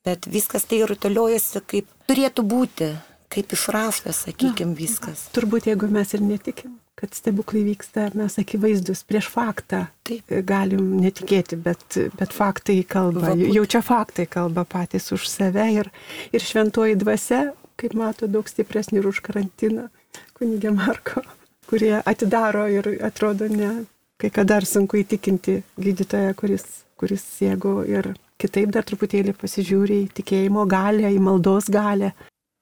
Bet 0.08 0.30
viskas 0.32 0.64
tai 0.64 0.80
rutuliojasi 0.88 1.62
kaip 1.68 1.90
turėtų 2.08 2.46
būti, 2.48 2.94
kaip 3.30 3.52
išraštas, 3.54 4.24
sakykime, 4.30 4.78
viskas. 4.78 5.28
Turbūt 5.36 5.68
jeigu 5.70 5.90
mes 5.92 6.16
ir 6.16 6.24
netikim, 6.24 6.80
kad 7.00 7.14
stebuklai 7.16 7.64
vyksta, 7.64 8.10
mes 8.20 8.36
akivaizdus 8.42 9.06
prieš 9.08 9.30
faktą. 9.32 9.86
Taip. 10.08 10.34
Galim 10.44 10.98
netikėti, 11.00 11.56
bet, 11.64 11.96
bet 12.20 12.36
faktai 12.36 12.82
kalba. 12.84 13.30
Vabūt. 13.30 13.54
Jau 13.56 13.64
čia 13.72 13.82
faktai 13.86 14.26
kalba 14.28 14.66
patys 14.68 15.08
už 15.16 15.30
save 15.32 15.70
ir, 15.78 15.92
ir 16.36 16.44
šventoji 16.44 16.98
dvasia, 17.00 17.54
kaip 17.80 17.96
mato, 17.96 18.28
daug 18.28 18.50
stipresnį 18.52 19.00
ir 19.00 19.08
už 19.14 19.22
karantiną, 19.24 19.88
kunigė 20.36 20.74
Marko, 20.76 21.24
kurie 21.72 21.96
atidaro 22.04 22.68
ir 22.68 22.92
atrodo 23.08 23.48
ne, 23.48 23.72
kai 24.20 24.34
kada 24.36 24.58
dar 24.58 24.68
sunku 24.68 25.00
įtikinti 25.00 25.62
gydytoją, 25.80 26.36
kuris, 26.36 26.68
kuris 27.00 27.24
jeigu 27.40 27.80
ir 27.88 28.12
kitaip 28.40 28.76
dar 28.76 28.84
truputėlį 28.88 29.38
pasižiūri 29.40 30.04
į 30.04 30.14
tikėjimo 30.20 30.68
galę, 30.68 31.08
į 31.16 31.24
maldos 31.24 31.72
galę. 31.72 32.12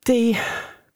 Tai 0.06 0.22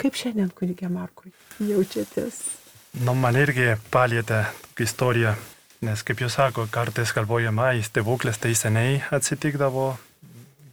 kaip 0.02 0.18
šiandien 0.18 0.54
kunigė 0.54 0.94
Markui 0.94 1.34
jaučiatės? 1.66 2.61
Nu, 3.00 3.14
man 3.16 3.38
irgi 3.40 3.78
palietė 3.92 4.44
istorija, 4.84 5.38
nes 5.86 6.02
kaip 6.04 6.20
jūs 6.20 6.36
sako, 6.36 6.66
kartais 6.72 7.14
galvojama, 7.16 7.70
į 7.80 7.86
stebuklės 7.88 8.42
tai 8.42 8.52
seniai 8.58 8.98
atsitikdavo, 9.16 9.86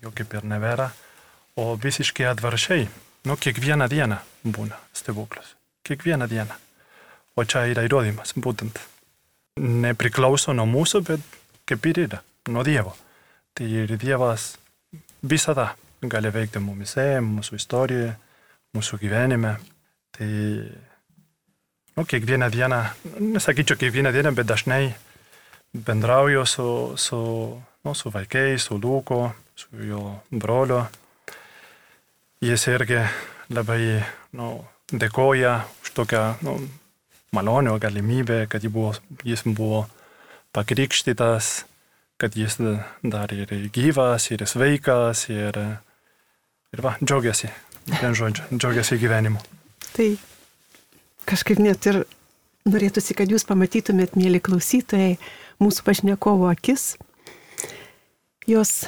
jo 0.03 0.11
kaip 0.11 0.35
ir 0.35 0.49
nebėra, 0.51 0.89
o 1.55 1.77
visiškai 1.79 2.27
atvaršiai, 2.33 2.89
nu, 3.31 3.37
kiekvieną 3.39 3.87
dieną 3.93 4.19
būna 4.43 4.81
stebuklas, 4.99 5.55
kiekvieną 5.87 6.27
dieną. 6.31 6.59
O 7.39 7.45
čia 7.47 7.69
yra 7.71 7.85
įrodymas, 7.87 8.35
būtent. 8.35 8.81
Nepriklauso 9.63 10.51
nuo 10.59 10.67
mūsų, 10.67 11.05
bet 11.07 11.39
kaip 11.71 11.87
ir 11.87 12.03
yra, 12.09 12.19
nuo 12.51 12.65
Dievo. 12.67 12.97
Tai 13.55 13.67
ir 13.67 13.95
Dievas 13.95 14.57
visada 15.23 15.71
gali 16.03 16.35
veikti 16.35 16.59
mumise, 16.63 17.07
mūsų 17.23 17.63
istorijoje, 17.63 18.13
mūsų 18.75 18.99
gyvenime. 19.05 19.55
Tai 20.19 20.29
nu, 21.99 22.05
kiekvieną 22.05 22.50
dieną, 22.50 22.85
nesakyčiau 23.21 23.76
kiekvieną 23.76 24.12
dieną, 24.12 24.35
bet 24.35 24.47
dažnai 24.47 24.95
bendrauju 25.75 26.47
su, 26.47 26.95
su, 26.97 27.19
nu, 27.85 27.95
su 27.95 28.11
vaikais, 28.11 28.62
su 28.62 28.78
Luko, 28.78 29.33
su 29.57 29.67
jo 29.83 30.21
broliu. 30.31 30.85
Jis 32.40 32.67
irgi 32.71 33.02
labai 33.50 33.99
nu, 34.33 34.64
dėkoja 34.93 35.64
už 35.83 35.90
tokią 35.90 36.23
nu, 36.43 36.55
malonę 37.33 37.75
galimybę, 37.83 38.47
kad 38.47 38.62
buvo, 38.67 38.95
jis 39.25 39.43
buvo 39.43 39.88
pakrikštytas, 40.52 41.64
kad 42.17 42.37
jis 42.37 42.61
dar 43.02 43.35
ir 43.35 43.50
gyvas, 43.75 44.31
ir 44.31 44.47
sveikas, 44.47 45.26
ir, 45.35 45.59
ir 46.73 46.81
va, 46.83 46.95
džiaugiasi, 47.02 47.50
vien 47.90 48.14
žodžiu, 48.14 48.47
džiaugiasi 48.55 49.02
gyvenimu. 49.02 49.43
Tai 49.97 50.12
kažkaip 51.29 51.61
net 51.61 51.87
ir 51.91 52.03
norėtųsi, 52.69 53.17
kad 53.17 53.31
jūs 53.31 53.47
pamatytumėt, 53.49 54.17
mėly 54.19 54.41
klausytojai, 54.45 55.19
mūsų 55.63 55.85
pašnekovo 55.87 56.49
akis. 56.51 56.97
Jos 58.49 58.87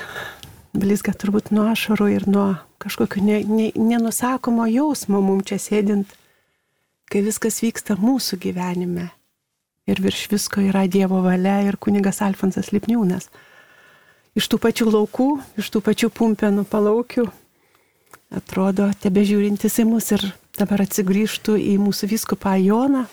blizga 0.77 1.13
turbūt 1.17 1.51
nuo 1.53 1.69
ašarų 1.73 2.09
ir 2.15 2.27
nuo 2.31 2.47
kažkokio 2.81 3.23
ne, 3.25 3.41
ne, 3.45 3.69
nenusakomo 3.77 4.67
jausmo 4.71 5.21
mums 5.25 5.51
čia 5.51 5.61
sėdint, 5.61 6.13
kai 7.11 7.25
viskas 7.27 7.61
vyksta 7.65 7.99
mūsų 8.01 8.39
gyvenime. 8.41 9.11
Ir 9.91 10.01
virš 10.01 10.29
visko 10.31 10.63
yra 10.63 10.87
Dievo 10.87 11.21
valia 11.25 11.59
ir 11.67 11.77
kunigas 11.81 12.21
Alfonsas 12.23 12.71
Lipniūnas. 12.73 13.27
Iš 14.39 14.47
tų 14.47 14.61
pačių 14.63 14.87
laukų, 14.95 15.31
iš 15.59 15.73
tų 15.75 15.83
pačių 15.89 16.13
pumpenų 16.15 16.63
palaukių, 16.71 17.25
atrodo, 18.31 18.87
tebe 19.03 19.25
žiūrintis 19.27 19.81
į 19.83 19.89
mus 19.91 20.13
ir 20.15 20.29
dabar 20.59 20.85
atsigrįžtų 20.85 21.57
į 21.61 21.76
mūsų 21.83 22.09
viskupą 22.11 22.57
Joną, 22.61 23.04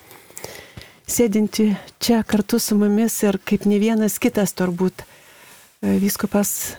sėdinti 1.07 1.69
čia 2.03 2.23
kartu 2.27 2.59
su 2.59 2.77
mumis 2.79 3.15
ir 3.23 3.39
kaip 3.43 3.67
ne 3.69 3.79
vienas 3.81 4.17
kitas 4.19 4.55
turbūt 4.57 5.03
e, 5.03 5.97
viskupas 6.01 6.77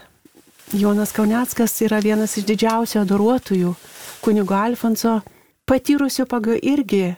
Jonas 0.77 1.15
Kauneckas 1.17 1.79
yra 1.87 2.01
vienas 2.05 2.37
iš 2.37 2.45
didžiausių 2.49 3.01
adoruotojų 3.01 3.73
kunigo 4.21 4.57
Alfonso, 4.59 5.21
patyrusių 5.69 6.27
pagal 6.29 6.61
irgi 6.61 7.15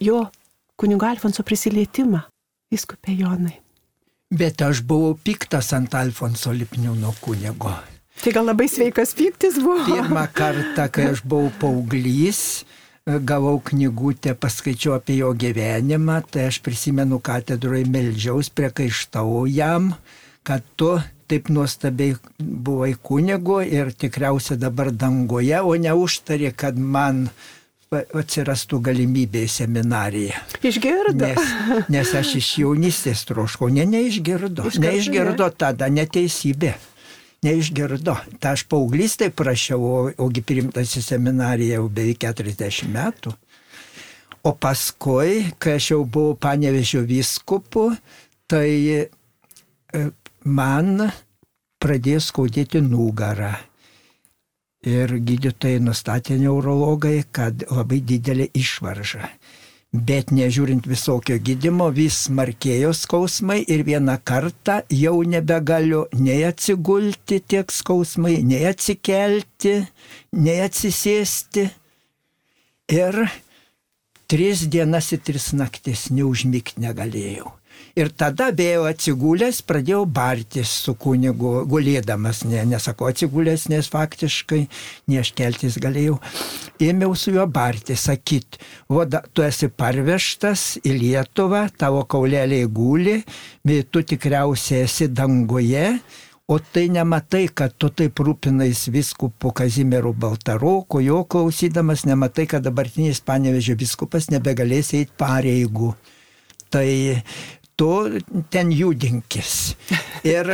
jo 0.00 0.26
kunigo 0.78 1.08
Alfonso 1.08 1.42
prisilietimą. 1.42 2.22
Viskupė 2.72 3.14
Jonai. 3.18 3.58
Bet 4.34 4.62
aš 4.64 4.80
buvau 4.82 5.14
piktas 5.14 5.72
ant 5.76 5.94
Alfonso 5.94 6.54
Lipniūno 6.54 7.12
kunigo. 7.22 7.74
Tai 8.22 8.32
gal 8.32 8.46
labai 8.46 8.68
sveikas 8.70 9.14
pyktis 9.16 9.58
buvo? 9.62 9.82
Pirmą 9.88 10.28
kartą, 10.32 10.86
kai 10.92 11.10
aš 11.12 11.24
buvau 11.26 11.50
paauglys, 11.60 12.64
gavau 13.04 13.58
knygutę, 13.60 14.36
paskaičiau 14.40 14.94
apie 14.96 15.18
jo 15.18 15.32
gyvenimą, 15.36 16.20
tai 16.30 16.46
aš 16.52 16.60
prisimenu 16.64 17.18
katedroje 17.20 17.84
meldžiaus, 17.90 18.52
priekaištau 18.54 19.44
jam, 19.50 19.92
kad 20.46 20.64
tu 20.76 20.94
taip 21.28 21.50
nuostabiai 21.52 22.16
buvai 22.38 22.94
kunigu 23.02 23.60
ir 23.64 23.92
tikriausiai 23.92 24.60
dabar 24.60 24.92
dangoje, 24.92 25.60
o 25.60 25.74
neužtari, 25.76 26.52
kad 26.56 26.78
man 26.78 27.28
atsirastų 27.94 28.80
galimybė 28.88 29.44
į 29.46 29.50
seminariją. 29.52 30.40
Išgirdo. 30.66 31.28
Nes, 31.28 31.52
nes 31.92 32.14
aš 32.18 32.32
iš 32.40 32.48
jaunystės 32.64 33.22
troškau, 33.28 33.68
ne, 33.70 33.84
neišgirdo. 33.86 34.66
Iš 34.66 34.78
karto 34.78 34.86
Neišgirdo 34.86 35.48
tada 35.60 35.90
neteisybė. 35.92 36.74
Neišgirdo. 37.44 38.16
Ta 38.40 38.54
aš 38.56 38.64
paauglystai 38.70 39.30
prašiau, 39.34 40.10
ogi 40.24 40.42
primtas 40.46 40.94
į 40.96 41.02
seminariją 41.04 41.82
jau 41.82 41.88
beveik 41.92 42.24
40 42.24 42.88
metų. 42.94 43.34
O 44.44 44.52
paskui, 44.60 45.52
kai 45.58 45.78
aš 45.78 45.90
jau 45.94 46.02
buvau 46.04 46.36
panevežio 46.36 47.00
vyskupu, 47.08 47.90
tai 48.48 48.70
e, 48.92 50.02
man 50.44 51.06
pradėjo 51.80 52.20
skaudėti 52.26 52.82
nugarą. 52.84 53.54
Ir 54.84 55.16
gydytojai 55.16 55.80
nustatė 55.80 56.36
neurologai, 56.40 57.22
kad 57.32 57.64
labai 57.70 58.02
didelė 58.04 58.50
išvarža. 58.52 59.30
Bet 59.94 60.32
nežiūrint 60.34 60.88
visokio 60.90 61.36
gydimo, 61.38 61.86
vis 61.94 62.24
smarkėjo 62.26 62.90
skausmai 62.98 63.60
ir 63.70 63.84
vieną 63.86 64.16
kartą 64.26 64.80
jau 64.90 65.20
nebegaliu 65.22 66.00
nei 66.18 66.40
atsigulti 66.42 67.38
tiek 67.38 67.70
skausmai, 67.70 68.40
nei 68.42 68.64
atsikelti, 68.66 69.76
nei 70.34 70.56
atsisėsti. 70.64 71.68
Ir 72.90 73.20
tris 74.26 74.66
dienas 74.66 75.12
ir 75.14 75.22
tris 75.22 75.52
naktis 75.54 76.08
neužmygti 76.10 76.82
negalėjau. 76.82 77.54
Ir 77.94 78.08
tada 78.18 78.48
vėl 78.50 78.88
atsigulęs 78.88 79.60
pradėjau 79.62 80.00
bartis 80.10 80.72
su 80.82 80.96
kunigu, 80.98 81.60
gulėdamas, 81.70 82.40
ne, 82.50 82.64
nesakau 82.66 83.06
atsigulęs, 83.06 83.68
nes 83.70 83.86
faktiškai 83.92 84.64
neiškeltis 85.12 85.78
galėjau. 85.82 86.16
Ėmiau 86.82 87.14
su 87.14 87.36
juo 87.36 87.46
barti, 87.46 87.94
sakyt, 87.94 88.58
o 88.90 89.06
da, 89.06 89.22
tu 89.30 89.46
esi 89.46 89.70
parvežtas 89.70 90.72
į 90.82 90.96
Lietuvą, 90.98 91.68
tavo 91.78 92.02
kauleliai 92.10 92.66
guli, 92.66 93.20
bet 93.62 93.94
tu 93.94 94.02
tikriausiai 94.02 94.88
esi 94.88 95.10
dangoje, 95.14 95.88
O 96.46 96.58
tai 96.58 96.90
nematai, 96.92 97.46
kad 97.56 97.72
tu 97.80 97.88
taip 97.88 98.20
rūpinais 98.20 98.82
viskupu 98.92 99.48
Kazimieru 99.56 100.10
Baltaroku, 100.12 101.00
jo 101.00 101.22
klausydamas, 101.24 102.02
nematai, 102.04 102.44
kad 102.44 102.66
dabartinis 102.66 103.22
panevežio 103.24 103.78
viskupas 103.80 104.28
nebegalės 104.28 104.92
eiti 104.92 105.16
pareigų. 105.16 105.94
Tai 106.68 106.84
tu 107.76 108.20
ten 108.50 108.72
judinkis. 108.72 109.74
Ir, 110.24 110.50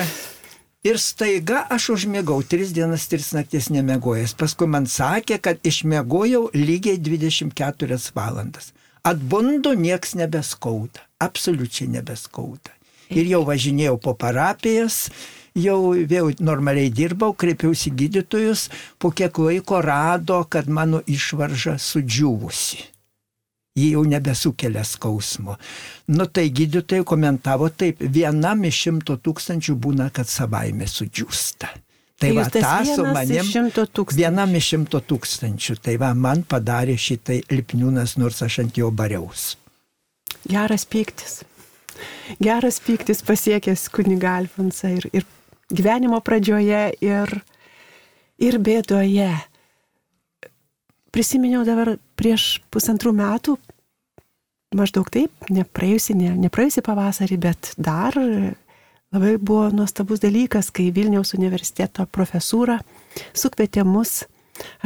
ir 0.85 1.01
staiga 1.01 1.65
aš 1.71 1.91
užmėgau, 1.97 2.41
tris 2.47 2.75
dienas, 2.77 3.07
tris 3.11 3.31
naktis 3.37 3.71
nemegojęs. 3.75 4.35
Paskui 4.41 4.69
man 4.71 4.89
sakė, 4.91 5.41
kad 5.43 5.61
išmėgojau 5.67 6.49
lygiai 6.57 7.01
24 7.01 8.01
valandas. 8.17 8.73
Atbundu, 9.07 9.73
nieks 9.79 10.17
nebeskauda. 10.19 11.07
Absoliučiai 11.21 11.89
nebeskauda. 11.97 12.73
Ir 13.11 13.27
jau 13.27 13.41
važinėjau 13.49 13.97
po 13.99 14.15
parapijas, 14.15 15.09
jau 15.59 15.97
vėl 16.07 16.31
normaliai 16.39 16.93
dirbau, 16.95 17.33
kreipiausi 17.35 17.91
gydytojus, 17.91 18.69
po 19.03 19.11
kiek 19.11 19.41
laiko 19.43 19.81
rado, 19.83 20.45
kad 20.47 20.71
mano 20.71 21.03
išvarža 21.11 21.75
sudžiūvusi 21.81 22.87
ji 23.79 23.91
jau 23.93 24.03
nebesukelia 24.05 24.85
skausmo. 24.85 25.57
Nu 26.09 26.27
tai 26.27 26.49
gydytojai 26.51 27.05
komentavo 27.07 27.69
taip, 27.71 28.01
vienam 28.01 28.65
iš 28.67 28.83
šimto 28.87 29.17
tūkstančių 29.23 29.77
būna, 29.79 30.11
kad 30.15 30.29
savaime 30.29 30.89
sudžiūsta. 30.91 31.71
Tai 32.21 32.33
va, 32.37 32.45
tą 32.53 32.73
su 32.85 33.05
manim. 33.07 33.47
Vienam 34.13 34.51
iš 34.59 34.67
šimto 34.75 35.01
tūkstančių. 35.09 35.79
Tai 35.81 35.95
va, 36.03 36.11
man 36.13 36.43
padarė 36.45 36.99
šitai 37.01 37.39
lipniūnas, 37.49 38.19
nors 38.21 38.43
aš 38.45 38.59
ant 38.67 38.81
jo 38.81 38.91
bariaus. 38.93 39.55
Geras 40.49 40.85
pyktis. 40.85 41.41
Geras 42.41 42.81
pyktis 42.85 43.25
pasiekęs 43.25 43.87
kuniga 43.93 44.35
Alfonsą 44.41 44.93
ir, 44.99 45.09
ir 45.17 45.25
gyvenimo 45.73 46.21
pradžioje, 46.25 46.83
ir, 47.01 47.33
ir 48.41 48.59
bėdoje. 48.61 49.33
Prisiminiau 51.11 51.65
dabar 51.67 51.97
prieš 52.21 52.59
pusantrų 52.73 53.15
metų, 53.17 53.57
maždaug 54.77 55.09
taip, 55.13 55.33
nepraėjusi, 55.51 56.17
ne, 56.19 56.35
nepraėjusi 56.45 56.85
pavasarį, 56.85 57.39
bet 57.41 57.73
dar 57.81 58.17
labai 59.11 59.37
buvo 59.39 59.71
nuostabus 59.75 60.23
dalykas, 60.23 60.69
kai 60.75 60.91
Vilniaus 60.95 61.35
universiteto 61.35 62.05
profesūra 62.13 62.79
sukvietė 63.35 63.85
mus, 63.89 64.25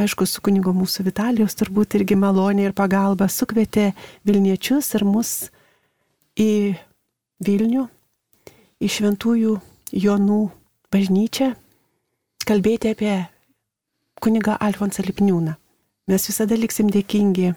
aišku, 0.01 0.25
su 0.25 0.41
kunigo 0.45 0.73
mūsų 0.73 1.05
Vitalijos 1.09 1.57
turbūt 1.59 1.99
irgi 1.99 2.17
malonė 2.17 2.69
ir 2.69 2.77
pagalba, 2.77 3.27
sukvietė 3.29 3.91
Vilniečius 4.25 4.93
ir 4.97 5.05
mus 5.05 5.35
į 6.39 6.75
Vilnių, 7.45 7.85
į 8.79 8.91
šventųjų 8.95 9.59
Jonų 9.95 10.39
bažnyčią, 10.91 11.51
kalbėti 12.47 12.95
apie 12.95 13.13
kunigą 14.23 14.55
Alfonsą 14.57 15.05
Lipniūną. 15.05 15.59
Mes 16.05 16.21
visada 16.29 16.53
liksim 16.53 16.85
dėkingi 16.93 17.47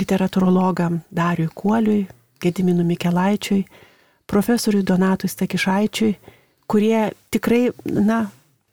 literatūrologam 0.00 1.02
Dariui 1.12 1.50
Kuoliui, 1.52 2.06
Gediminui 2.40 2.86
Mikelaičiui, 2.88 3.66
profesoriui 4.30 4.86
Donatui 4.88 5.28
Stakišaičiui, 5.28 6.14
kurie 6.70 7.10
tikrai, 7.28 7.66
na, 7.84 8.22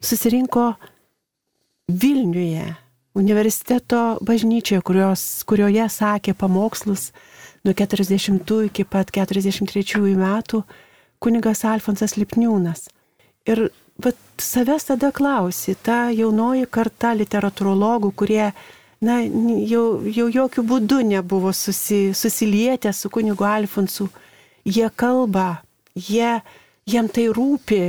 susirinko 0.00 0.70
Vilniuje, 1.88 2.70
universiteto 3.20 4.00
bažnyčioje, 4.24 4.80
kurios, 4.80 5.24
kurioje 5.44 5.84
sakė 5.92 6.32
pamokslus 6.32 7.10
nuo 7.68 7.74
40 7.76 8.54
iki 8.70 8.86
pat 8.88 9.12
43 9.12 10.14
metų 10.16 10.62
kunigas 11.20 11.66
Alfonsas 11.68 12.16
Lipniūnas. 12.16 12.86
Ir 13.44 13.68
vat, 14.04 14.16
savęs 14.38 14.88
tada 14.90 15.10
klausi, 15.12 15.74
ta 15.74 16.08
jaunoji 16.14 16.66
karta 16.70 17.14
literatūrologų, 17.18 18.12
kurie 18.14 18.52
na, 19.00 19.20
jau, 19.66 19.84
jau 20.06 20.28
jokių 20.32 20.64
būdų 20.72 21.02
nebuvo 21.12 21.52
susi, 21.52 22.14
susilietę 22.14 22.92
su 22.92 23.10
kunigu 23.10 23.46
Alfonsu, 23.46 24.08
jie 24.64 24.88
kalba, 24.94 25.62
jie, 25.94 26.38
jiem 26.86 27.08
tai 27.08 27.28
rūpi 27.34 27.82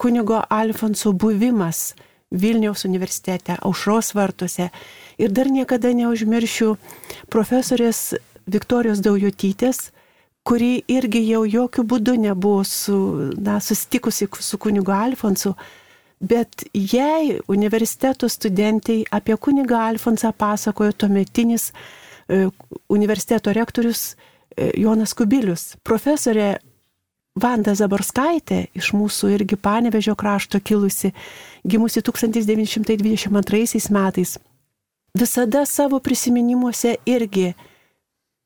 kunigo 0.00 0.40
Alfonso 0.48 1.12
buvimas 1.12 1.94
Vilniaus 2.30 2.84
universitete, 2.86 3.56
aušros 3.58 4.14
vartuose. 4.14 4.68
Ir 5.18 5.32
dar 5.34 5.50
niekada 5.50 5.90
neužmiršiu 5.92 6.76
profesorės 7.28 8.14
Viktorijos 8.46 9.02
Daujotytės, 9.02 9.90
kuri 10.50 10.80
irgi 10.90 11.20
jau 11.28 11.44
jokių 11.46 11.84
būdų 11.86 12.16
nebuvo 12.24 12.64
su, 12.66 12.96
na, 13.38 13.60
susitikusi 13.62 14.26
su 14.42 14.58
kunigu 14.58 14.90
Alfonsu, 14.90 15.52
bet 16.18 16.64
jai 16.74 17.38
universiteto 17.46 18.28
studentai 18.28 19.04
apie 19.14 19.36
kunigą 19.38 19.78
Alfonsą 19.92 20.32
pasakojo 20.34 20.96
tuometinis 21.04 21.68
e, 21.70 22.48
universiteto 22.90 23.54
rektorius 23.54 24.02
e, 24.10 24.72
Jonas 24.82 25.14
Kubilius. 25.14 25.76
Profesorė 25.86 26.56
Vanda 27.38 27.76
Zaborskaitė 27.78 28.64
iš 28.74 28.90
mūsų 28.98 29.30
irgi 29.36 29.54
panevežio 29.54 30.16
krašto 30.18 30.58
kilusi, 30.58 31.12
gimusi 31.62 32.02
1922 32.02 33.30
metais, 33.94 34.38
visada 35.14 35.62
savo 35.62 36.02
prisiminimuose 36.02 36.98
irgi 37.06 37.52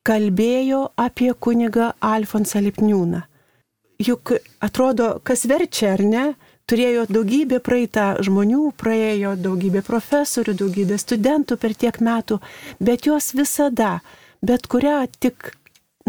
kalbėjo 0.04 0.90
apie 1.00 1.32
kunigą 1.34 1.92
Alfonsą 2.00 2.60
Lipniūną. 2.60 3.22
Juk 4.04 4.34
atrodo, 4.60 5.20
kas 5.24 5.46
verčia 5.48 5.94
ar 5.94 6.02
ne, 6.04 6.24
turėjo 6.68 7.06
daugybė 7.08 7.60
praeitą 7.64 8.06
žmonių, 8.26 8.72
praėjo 8.80 9.34
daugybė 9.40 9.84
profesorių, 9.86 10.56
daugybė 10.60 10.98
studentų 11.00 11.58
per 11.60 11.76
tiek 11.78 12.00
metų, 12.00 12.40
bet 12.80 13.06
jos 13.08 13.32
visada, 13.38 14.00
bet 14.42 14.66
kurią 14.68 15.04
tik, 15.20 15.54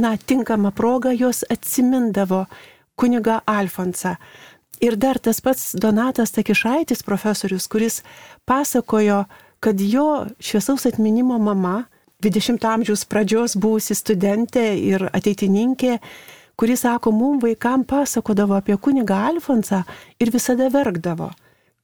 na, 0.01 0.15
tinkamą 0.17 0.73
progą 0.75 1.13
jos 1.15 1.45
atsimindavo 1.49 2.45
kunigą 2.99 3.39
Alfonsą. 3.45 4.15
Ir 4.83 4.97
dar 4.99 5.21
tas 5.23 5.39
pats 5.39 5.71
Donatas 5.79 6.35
Takišaitis, 6.35 7.03
profesorius, 7.03 7.67
kuris 7.71 8.01
pasakojo, 8.43 9.23
kad 9.63 9.79
jo 9.79 10.25
šviesaus 10.43 10.83
atminimo 10.89 11.37
mama, 11.39 11.85
20-ojo 12.23 12.71
amžiaus 12.71 13.05
pradžios 13.09 13.55
buvusi 13.59 13.95
studentė 13.95 14.63
ir 14.79 15.09
ateitininkė, 15.11 15.97
kuris 16.55 16.85
sako, 16.85 17.11
mum 17.11 17.39
vaikam 17.43 17.83
pasakodavo 17.83 18.55
apie 18.55 18.77
kunigą 18.77 19.17
Alfonsą 19.31 19.83
ir 20.19 20.31
visada 20.31 20.69
verkdavo. 20.71 21.31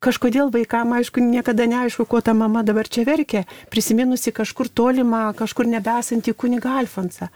Kažkodėl 0.02 0.50
vaikam, 0.50 0.96
aišku, 0.98 1.22
niekada 1.22 1.68
neaišku, 1.70 2.08
kuo 2.10 2.24
ta 2.26 2.34
mama 2.34 2.64
dabar 2.66 2.88
čia 2.90 3.04
verkia, 3.06 3.44
prisiminusi 3.70 4.32
kažkur 4.34 4.72
tolimą, 4.74 5.28
kažkur 5.38 5.68
nebesantį 5.70 6.34
kunigą 6.34 6.80
Alfonsą. 6.80 7.28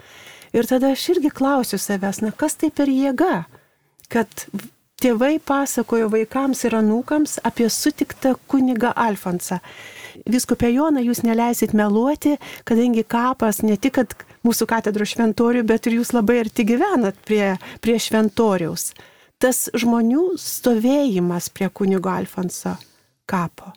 Ir 0.55 0.65
tada 0.65 0.95
aš 0.95 1.03
irgi 1.13 1.29
klausiu 1.29 1.77
savęs, 1.77 2.23
na 2.23 2.31
kas 2.31 2.55
tai 2.57 2.71
per 2.73 2.89
jėga, 2.89 3.43
kad 4.09 4.47
tėvai 5.03 5.35
pasakojo 5.43 6.07
vaikams 6.09 6.63
ir 6.65 6.77
anūkams 6.79 7.37
apie 7.45 7.67
sutiktą 7.69 8.33
kunigą 8.49 8.95
Alfonsą. 8.95 9.59
Viskupė 10.23 10.71
Joną 10.73 11.03
jūs 11.05 11.23
neleisit 11.25 11.73
meluoti, 11.77 12.37
kadangi 12.67 13.03
kapas 13.03 13.63
ne 13.65 13.75
tik, 13.77 13.99
mūsų 14.45 14.69
katedro 14.69 15.07
šventorių, 15.07 15.65
bet 15.67 15.89
ir 15.89 15.99
jūs 15.99 16.13
labai 16.15 16.39
arti 16.45 16.65
gyvenat 16.67 17.19
prie, 17.27 17.55
prie 17.81 17.99
šventoriaus 17.99 18.93
tas 19.41 19.65
žmonių 19.75 20.35
stovėjimas 20.39 21.49
prie 21.53 21.69
kunigo 21.69 22.11
Alfonso 22.11 22.75
kapo. 23.29 23.73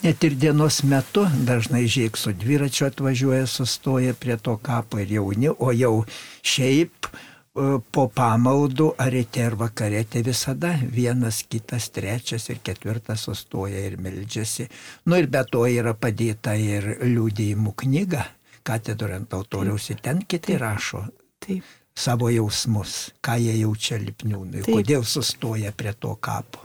Net 0.00 0.24
ir 0.24 0.32
dienos 0.40 0.80
metu 0.88 1.26
dažnai 1.44 1.84
žiek 1.84 2.16
su 2.16 2.32
dviračiu 2.32 2.86
atvažiuoja, 2.88 3.44
sustoja 3.44 4.14
prie 4.16 4.38
to 4.40 4.54
kapo 4.56 5.00
ir 5.02 5.12
jauni, 5.12 5.50
o 5.52 5.74
jau 5.76 6.06
šiaip 6.40 7.10
po 7.54 8.04
pamaldų 8.14 8.92
ar 9.02 9.10
ryte 9.10 9.42
ir 9.42 9.56
vakare 9.58 10.04
tai 10.06 10.22
visada 10.26 10.74
vienas, 10.80 11.42
kitas, 11.50 11.88
trečias 11.90 12.46
ir 12.52 12.60
ketvirtas 12.62 13.26
sustoja 13.26 13.82
ir 13.86 13.98
meldžiasi. 13.98 14.68
Nu 15.06 15.18
ir 15.18 15.26
be 15.26 15.42
to 15.50 15.64
yra 15.66 15.96
padėta 15.98 16.54
ir 16.54 16.92
liūdėjimų 17.02 17.74
knyga 17.82 18.24
katedro 18.62 19.10
ant 19.16 19.34
autoriaus 19.34 19.90
ir 19.90 20.00
ten 20.04 20.22
kiti 20.28 20.58
rašo. 20.60 21.04
Taip 21.40 21.66
savo 22.00 22.30
jausmus, 22.30 23.10
ką 23.20 23.36
jie 23.40 23.58
jaučia 23.60 23.98
lipniūnui, 24.00 24.62
Taip. 24.64 24.72
kodėl 24.72 25.04
sustoja 25.04 25.72
prie 25.76 25.92
to 25.92 26.14
kapo. 26.22 26.62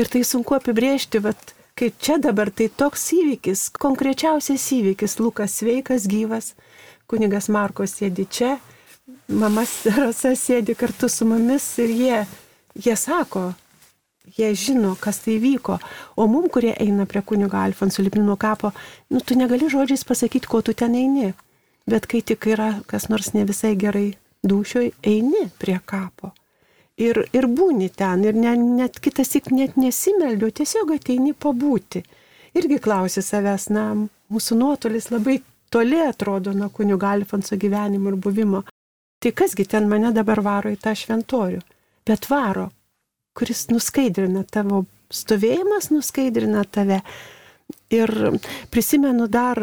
Ir 0.00 0.08
tai 0.08 0.22
sunku 0.24 0.56
apibrėžti, 0.56 1.20
bet 1.24 1.52
kai 1.78 1.90
čia 2.00 2.16
dabar 2.22 2.50
tai 2.54 2.70
toks 2.72 3.10
įvykis, 3.18 3.68
konkrečiausias 3.76 4.64
įvykis, 4.78 5.18
Lukas 5.20 5.58
sveikas, 5.60 6.08
gyvas, 6.08 6.54
kunigas 7.10 7.50
Markos 7.52 7.98
sėdi 7.98 8.24
čia, 8.30 8.56
mamas 9.28 9.72
Rasa 9.96 10.34
sėdi 10.36 10.76
kartu 10.78 11.08
su 11.08 11.26
mumis 11.28 11.64
ir 11.82 11.92
jie, 11.92 12.20
jie 12.74 12.96
sako, 12.96 13.52
jie 14.36 14.52
žino, 14.54 14.94
kas 15.00 15.22
tai 15.24 15.38
vyko. 15.42 15.78
O 16.16 16.26
mum, 16.30 16.48
kurie 16.52 16.74
eina 16.80 17.06
prie 17.06 17.22
kunigo 17.22 17.56
Alfonso 17.56 18.02
Lipnino 18.02 18.36
kapo, 18.36 18.72
nu, 19.10 19.20
tu 19.20 19.36
negali 19.38 19.68
žodžiais 19.70 20.04
pasakyti, 20.08 20.48
ko 20.48 20.62
tu 20.62 20.74
ten 20.74 20.94
eini. 20.94 21.32
Bet 21.88 22.06
kai 22.06 22.20
tik 22.20 22.50
yra 22.52 22.82
kas 22.86 23.08
nors 23.08 23.32
ne 23.32 23.46
visai 23.48 23.74
gerai 23.80 24.10
dūšioj 24.44 24.92
eini 25.08 25.48
prie 25.58 25.78
kapo. 25.84 26.34
Ir, 26.98 27.22
ir 27.32 27.46
būni 27.46 27.88
ten, 27.94 28.24
ir 28.26 28.34
ne, 28.34 28.56
net 28.58 28.98
kitas 29.00 29.30
tik 29.30 29.52
net 29.54 29.76
nesimeldiu, 29.78 30.50
tiesiog 30.50 30.96
ateini 30.96 31.32
pabūti. 31.32 32.02
Irgi 32.58 32.80
klausi 32.82 33.22
savęs, 33.22 33.68
na, 33.70 33.92
mūsų 34.34 34.58
nuotolis 34.58 35.12
labai 35.12 35.38
toli 35.70 36.00
atrodo 36.02 36.52
nuo 36.56 36.68
kunigo 36.74 37.06
Alfonso 37.06 37.56
gyvenimo 37.56 38.10
ir 38.10 38.18
buvimo. 38.18 38.64
Tai 39.18 39.32
kasgi 39.34 39.64
ten 39.66 39.88
mane 39.90 40.12
dabar 40.14 40.38
varo 40.46 40.70
į 40.70 40.78
tą 40.78 40.92
šventorių? 40.94 41.58
Bet 42.06 42.28
varo, 42.30 42.68
kuris 43.34 43.66
nuskaidrina 43.72 44.44
tavo 44.46 44.84
stovėjimas, 45.10 45.90
nuskaidrina 45.90 46.62
tave. 46.64 47.00
Ir 47.92 48.12
prisimenu 48.70 49.26
dar, 49.28 49.58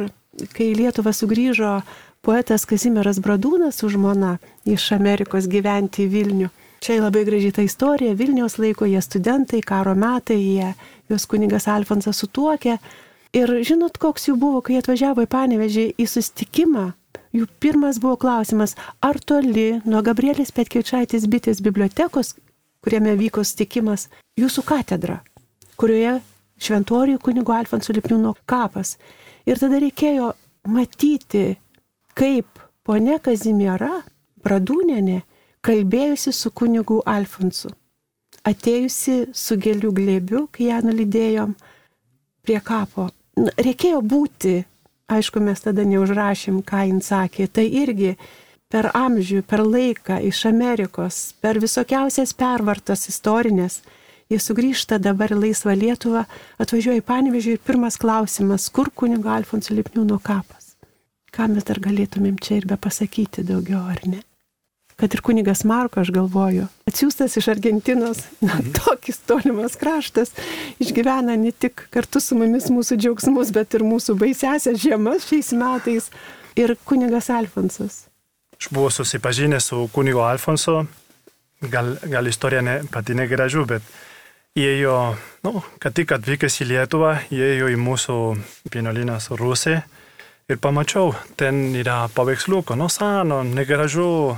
kai 0.53 0.73
Lietuva 0.75 1.13
sugrįžo 1.15 1.79
poetas 2.25 2.65
Kazimieras 2.67 3.21
Bradūnas 3.23 3.79
su 3.79 3.89
žmona 3.93 4.35
iš 4.67 4.89
Amerikos 4.97 5.47
gyventi 5.49 6.03
į 6.05 6.11
Vilnių. 6.11 6.51
Čia 6.83 6.99
labai 6.99 7.23
graži 7.25 7.53
ta 7.55 7.63
istorija, 7.65 8.13
Vilniaus 8.13 8.59
laiko 8.59 8.85
jie 8.85 8.99
studentai, 9.01 9.61
karo 9.65 9.95
metai, 9.97 10.37
jie, 10.37 10.73
jos 11.09 11.25
kunigas 11.31 11.69
Alfonsas 11.71 12.19
sutuokė. 12.21 12.75
Ir 13.35 13.55
žinot, 13.65 13.97
koks 14.01 14.27
jų 14.29 14.35
buvo, 14.41 14.61
kai 14.65 14.77
atvažiavo 14.81 15.23
į 15.25 15.31
Panevežį 15.31 15.87
į 15.97 16.05
sustikimą, 16.11 16.91
jų 17.35 17.47
pirmas 17.59 17.99
buvo 18.01 18.17
klausimas, 18.21 18.75
ar 19.03 19.19
toli 19.19 19.81
nuo 19.85 20.01
Gabrielės 20.05 20.53
Petkiečiaitės 20.55 21.27
bitės 21.31 21.61
bibliotekos, 21.65 22.35
kuriame 22.85 23.15
vyko 23.19 23.43
sustikimas, 23.43 24.07
jūsų 24.39 24.63
katedra, 24.67 25.19
kurioje 25.79 26.19
šventoriui 26.61 27.19
kunigo 27.19 27.53
Alfonso 27.55 27.93
Lipniūno 27.95 28.35
kapas. 28.47 28.95
Ir 29.45 29.59
tada 29.61 29.79
reikėjo 29.81 30.31
matyti 30.71 31.55
kaip 32.17 32.61
ponia 32.85 33.19
Kazimiera 33.19 34.03
Pradūnenė 34.45 35.23
kalbėjusi 35.65 36.31
su 36.35 36.51
kunigu 36.53 36.99
Alfonsu, 37.09 37.71
atėjusi 38.45 39.15
su 39.33 39.57
gėlių 39.57 39.91
glėbiu, 39.97 40.43
kai 40.53 40.69
ją 40.69 40.83
nulydėjom 40.85 41.55
prie 42.45 42.59
kapo. 42.61 43.09
Reikėjo 43.57 44.03
būti, 44.05 44.59
aišku, 45.11 45.41
mes 45.43 45.61
tada 45.61 45.85
neužrašym, 45.87 46.61
ką 46.65 46.85
jin 46.89 47.01
sakė, 47.01 47.47
tai 47.47 47.67
irgi 47.83 48.15
per 48.71 48.91
amžių, 48.93 49.43
per 49.45 49.63
laiką 49.65 50.19
iš 50.29 50.45
Amerikos, 50.49 51.35
per 51.41 51.61
visokiausias 51.61 52.33
pervartas 52.33 53.07
istorinės, 53.11 53.81
jie 54.29 54.41
sugrįžta 54.41 54.97
dabar 54.99 55.35
į 55.35 55.41
laisvą 55.43 55.77
Lietuvą, 55.77 56.25
atvažiuoja 56.57 57.03
į 57.03 57.07
Panevežį 57.09 57.57
ir 57.57 57.65
pirmas 57.65 58.01
klausimas, 58.01 58.69
kur 58.69 58.89
kunigo 58.89 59.29
Alfonso 59.29 59.77
Lipniūno 59.77 60.17
kapas 60.23 60.65
ką 61.35 61.49
mes 61.51 61.67
dar 61.67 61.81
galėtumėm 61.83 62.39
čia 62.39 62.61
ir 62.61 62.69
be 62.69 62.77
pasakyti 62.79 63.43
daugiau, 63.47 63.83
ar 63.91 63.99
ne? 64.07 64.21
Kad 64.95 65.13
ir 65.13 65.19
kunigas 65.21 65.65
Marko, 65.67 65.99
aš 65.99 66.09
galvoju, 66.15 66.69
atsiųstas 66.87 67.35
iš 67.35 67.49
Argentinos, 67.51 68.21
na, 68.39 68.53
mhm. 68.53 68.71
tokis 68.77 69.19
tolimas 69.27 69.75
kraštas, 69.75 70.31
išgyvena 70.79 71.35
ne 71.35 71.51
tik 71.51 71.87
kartu 71.91 72.21
su 72.23 72.37
mumis 72.39 72.69
mūsų 72.71 72.95
džiaugsmus, 73.01 73.51
bet 73.55 73.75
ir 73.75 73.83
mūsų 73.83 74.15
baisesias 74.21 74.79
žiemas 74.79 75.27
šiais 75.27 75.51
metais. 75.59 76.09
Ir 76.55 76.77
kunigas 76.87 77.27
Alfonsas. 77.35 78.05
Aš 78.55 78.69
buvau 78.71 78.87
susipažinęs 78.87 79.65
su 79.73 79.81
kunigo 79.91 80.21
Alfonso, 80.23 80.85
gal, 81.59 81.97
gal 82.07 82.27
istorija 82.31 82.61
ne, 82.63 82.77
pati 82.91 83.17
negražu, 83.19 83.65
bet 83.67 83.83
įėjo, 84.55 84.95
nu, 85.43 85.59
kad 85.83 85.95
tik 85.97 86.15
atvykęs 86.15 86.61
į 86.63 86.69
Lietuvą, 86.69 87.11
įėjo 87.35 87.67
į 87.73 87.77
mūsų 87.83 88.17
vienuolyną 88.71 89.19
su 89.19 89.35
Rusija 89.35 89.83
ir 90.47 90.59
pamačiau, 90.63 91.11
ten 91.35 91.75
yra 91.75 92.05
paveiksliuko, 92.15 92.77
nu 92.79 92.87
seno, 92.87 93.43
negražu. 93.43 94.37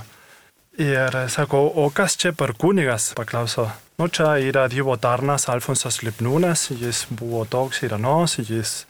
Ir 0.78 1.16
sako, 1.30 1.64
o 1.76 1.90
kas 1.90 2.14
čia 2.22 2.32
per 2.38 2.54
kunigas, 2.54 3.14
paklauso. 3.18 3.66
Nu 3.98 4.08
čia 4.14 4.36
yra 4.38 4.68
Dievo 4.70 4.94
tarnas 5.02 5.48
Alfonsas 5.50 6.04
Lipnūnas, 6.06 6.68
jis 6.70 7.08
buvo 7.10 7.46
toks 7.50 7.82
ir 7.82 7.96
anos, 7.98 8.38
jis 8.38 8.84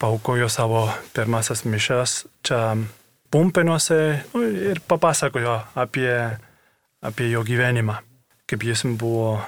paukojo 0.00 0.48
savo 0.50 0.88
pirmasis 1.14 1.62
mišas 1.64 2.24
čia 2.42 2.74
pumpenuose 3.30 4.24
nu, 4.34 4.42
ir 4.42 4.80
papasakojo 4.88 5.54
apie, 5.78 6.10
apie 7.00 7.28
jo 7.30 7.44
gyvenimą, 7.46 8.00
kaip 8.50 8.64
jis 8.66 8.82
buvo 8.98 9.38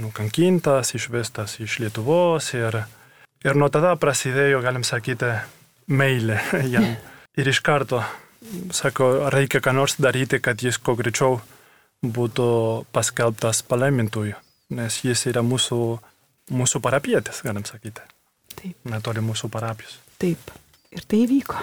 nukankintas, 0.00 0.96
išvestas 0.98 1.60
iš 1.62 1.78
Lietuvos 1.84 2.50
ir, 2.58 2.80
ir 3.44 3.54
nuo 3.54 3.68
tada 3.70 3.94
prasidėjo, 3.94 4.64
galim 4.66 4.82
sakyti, 4.82 5.30
meilė 5.86 6.40
jam. 6.74 6.90
Ir 7.38 7.54
iš 7.54 7.62
karto 7.62 8.02
sako, 8.72 9.30
reikia 9.32 9.60
ką 9.64 9.74
nors 9.76 9.96
daryti, 10.00 10.40
kad 10.40 10.62
jis 10.62 10.78
kuo 10.78 10.96
greičiau 10.98 11.40
būtų 12.00 12.46
paskelbtas 12.94 13.62
palaimintuoju, 13.68 14.38
nes 14.76 15.00
jis 15.04 15.26
yra 15.30 15.42
mūsų, 15.44 15.80
mūsų 16.56 16.80
parapietis, 16.84 17.42
galim 17.44 17.66
sakyti. 17.68 18.04
Taip. 18.56 18.76
Netoli 18.88 19.22
mūsų 19.24 19.50
parapijos. 19.52 19.98
Taip. 20.20 20.52
Ir 20.90 21.04
tai 21.06 21.22
įvyko. 21.24 21.58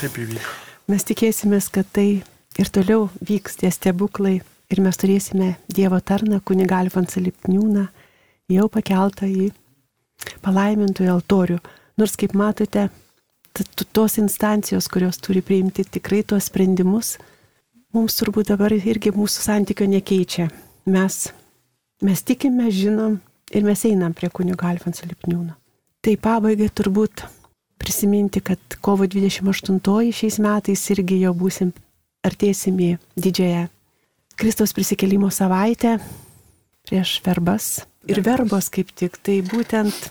Taip 0.00 0.16
įvyko. 0.22 0.54
Mes 0.90 1.04
tikėsimės, 1.06 1.68
kad 1.74 1.88
tai 1.92 2.22
ir 2.58 2.70
toliau 2.72 3.08
vyks 3.20 3.60
tie 3.60 3.70
stebuklai 3.74 4.38
ir 4.72 4.80
mes 4.82 4.98
turėsime 4.98 5.54
Dievo 5.68 6.00
tarną 6.00 6.40
kunigą 6.44 6.80
Alfonsą 6.82 7.20
Lipniūną 7.22 7.84
jau 8.52 8.68
pakeltą 8.72 9.28
į 9.28 9.50
palaimintųjų 10.42 11.12
altorių. 11.12 11.58
Nors, 12.00 12.16
kaip 12.16 12.34
matote, 12.38 12.88
tos 13.92 14.18
instancijos, 14.18 14.88
kurios 14.88 15.18
turi 15.20 15.42
priimti 15.42 15.84
tikrai 15.84 16.22
tuos 16.24 16.48
sprendimus, 16.48 17.16
mums 17.92 18.16
turbūt 18.16 18.52
dabar 18.52 18.72
irgi 18.72 19.12
mūsų 19.12 19.44
santykio 19.46 19.88
nekeičia. 19.90 20.48
Mes, 20.88 21.18
mes 22.02 22.24
tikime, 22.24 22.70
žinom 22.72 23.20
ir 23.52 23.66
mes 23.66 23.84
einam 23.88 24.14
prie 24.16 24.30
kunigo 24.32 24.66
Alfonso 24.66 25.06
Lipniūno. 25.06 25.54
Tai 26.02 26.16
pabaigai 26.18 26.70
turbūt 26.72 27.26
prisiminti, 27.78 28.40
kad 28.40 28.58
kovo 28.80 29.06
28 29.06 30.10
šiais 30.14 30.40
metais 30.42 30.82
irgi 30.94 31.20
jau 31.22 31.34
būsim 31.36 31.70
artėsim 32.26 32.78
į 32.80 32.90
didžiąją 33.18 33.68
Kristaus 34.36 34.72
prisikelimo 34.72 35.30
savaitę. 35.30 35.98
prieš 36.88 37.20
verbas. 37.22 37.86
Ir 38.10 38.18
verbos 38.26 38.66
kaip 38.68 38.90
tik, 38.90 39.16
tai 39.22 39.38
būtent 39.46 40.10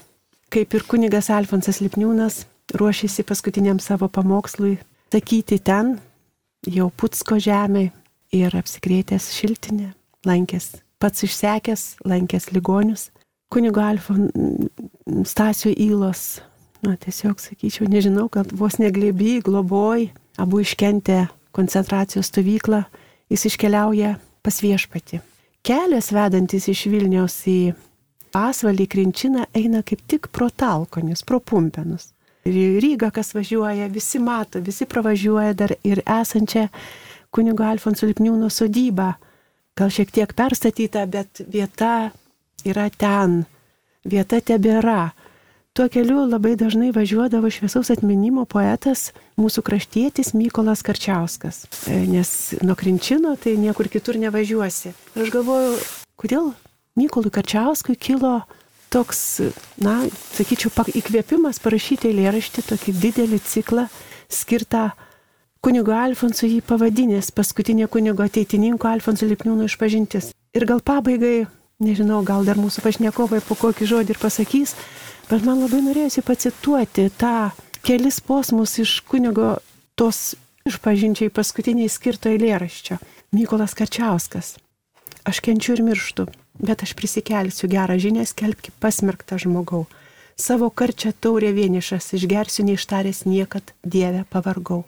kaip 0.49 0.73
ir 0.73 0.83
kunigas 0.87 1.27
Alfonsas 1.29 1.81
Lipniūnas 1.83 2.45
ruošėsi 2.77 3.25
paskutiniam 3.27 3.79
savo 3.79 4.07
pamokslui 4.11 4.77
sakyti 5.11 5.59
ten, 5.59 5.97
jau 6.67 6.89
Putsko 6.95 7.39
žemė 7.41 7.89
ir 8.35 8.55
apsikrėtęs 8.55 9.31
šiltinė, 9.35 9.91
lankęs, 10.27 10.77
pats 11.01 11.25
išsekęs, 11.27 11.83
lankęs 12.07 12.51
ligonius. 12.55 13.09
Kunigo 13.51 13.83
Alfon 13.83 14.29
Stasio 15.27 15.73
Įlos, 15.75 16.39
na 16.85 16.95
tiesiog 16.95 17.41
sakyčiau, 17.43 17.89
nežinau, 17.91 18.29
kad 18.31 18.53
vos 18.55 18.79
neglėby, 18.79 19.41
globoj, 19.43 20.07
abu 20.39 20.61
iškentė 20.63 21.25
koncentracijos 21.51 22.31
stovyklą, 22.31 22.85
jis 23.31 23.49
iškeliauja 23.51 24.15
pas 24.41 24.61
viešpati. 24.63 25.19
Kelias 25.61 26.09
vedantis 26.15 26.69
iš 26.71 26.87
Vilniaus 26.89 27.35
į 27.51 27.73
pasvalį 28.33 28.87
Krinčiną 28.89 29.45
eina 29.53 29.83
kaip 29.85 30.01
tik 30.07 30.31
pro 30.31 30.47
Talkonius, 30.49 31.25
pro 31.27 31.41
Pumpenus. 31.43 32.13
Ryga, 32.45 33.11
kas 33.13 33.35
važiuoja, 33.35 33.87
visi 33.93 34.19
mato, 34.19 34.59
visi 34.59 34.87
pravažiuoja 34.89 35.53
dar 35.53 35.75
ir 35.83 36.01
esančią 36.05 36.67
kunigo 37.29 37.63
Alfonso 37.63 38.07
Lipniūno 38.09 38.49
sodybą. 38.49 39.13
Gal 39.77 39.91
šiek 39.93 40.11
tiek 40.11 40.33
perstatyta, 40.35 41.05
bet 41.07 41.43
vieta 41.47 42.11
yra 42.67 42.89
ten, 42.89 43.43
vieta 44.03 44.41
tebėra. 44.41 45.11
Tuo 45.71 45.85
keliu 45.87 46.25
labai 46.27 46.57
dažnai 46.59 46.89
važiuodavo 46.91 47.47
šviesaus 47.47 47.93
atminimo 47.93 48.43
poetas, 48.49 49.13
mūsų 49.39 49.61
kraštietis 49.63 50.33
Mykolas 50.35 50.81
Karčiauskas. 50.83 51.61
E, 51.87 52.01
nes 52.11 52.31
nuo 52.59 52.75
Krinčino 52.75 53.37
tai 53.39 53.53
niekur 53.55 53.87
kitur 53.87 54.19
nevažiuosi. 54.19 54.91
Ir 55.15 55.23
aš 55.23 55.31
galvoju, 55.31 55.77
kodėl 56.19 56.51
Mykolui 56.99 57.31
Karčiauskui 57.31 57.95
kilo 57.95 58.41
toks, 58.91 59.21
na, 59.81 60.01
sakyčiau, 60.35 60.71
įkvėpimas 60.91 61.61
parašyti 61.63 62.11
eilėraštį, 62.11 62.65
tokį 62.71 62.95
didelį 63.05 63.39
ciklą 63.47 63.87
skirtą 64.31 64.89
kunigo 65.63 65.95
Alfonso 65.95 66.49
jį 66.49 66.61
pavadinęs, 66.65 67.31
paskutinė 67.35 67.87
kunigo 67.91 68.25
ateitininko 68.25 68.89
Alfonso 68.91 69.29
Lipniūno 69.29 69.69
išpažintis. 69.69 70.31
Ir 70.57 70.67
gal 70.67 70.81
pabaigai, 70.83 71.45
nežinau, 71.81 72.21
gal 72.27 72.43
dar 72.45 72.59
mūsų 72.59 72.83
pašnekovai 72.83 73.39
po 73.47 73.55
kokį 73.59 73.87
žodį 73.93 74.15
ir 74.15 74.21
pasakys, 74.21 74.75
Bet 75.31 75.45
man 75.47 75.61
labai 75.63 75.79
norėjusi 75.79 76.25
pacituoti 76.27 77.05
tą 77.15 77.53
kelis 77.87 78.17
posmus 78.19 78.73
iš 78.83 78.97
kunigo 79.07 79.53
tos 79.95 80.33
išpažinčiai 80.67 81.31
paskutiniai 81.31 81.87
skirto 81.87 82.27
eilėraščio. 82.33 82.97
Mykolas 83.31 83.71
Kačiauskas. 83.79 84.57
Aš 85.23 85.39
kenčiu 85.45 85.77
ir 85.77 85.85
mirštu, 85.87 86.25
bet 86.61 86.83
aš 86.85 86.93
prisikelsiu 86.93 87.67
gerą 87.67 87.97
žinę 87.99 88.25
skelbki 88.25 88.71
pasmerktą 88.79 89.39
žmogau. 89.41 89.87
Savo 90.37 90.69
karčią 90.69 91.11
taurę 91.19 91.51
vienišas 91.53 92.13
išgersiu 92.17 92.63
neištaręs 92.65 93.25
niekad, 93.25 93.73
Dieve 93.83 94.23
pavargau. 94.29 94.85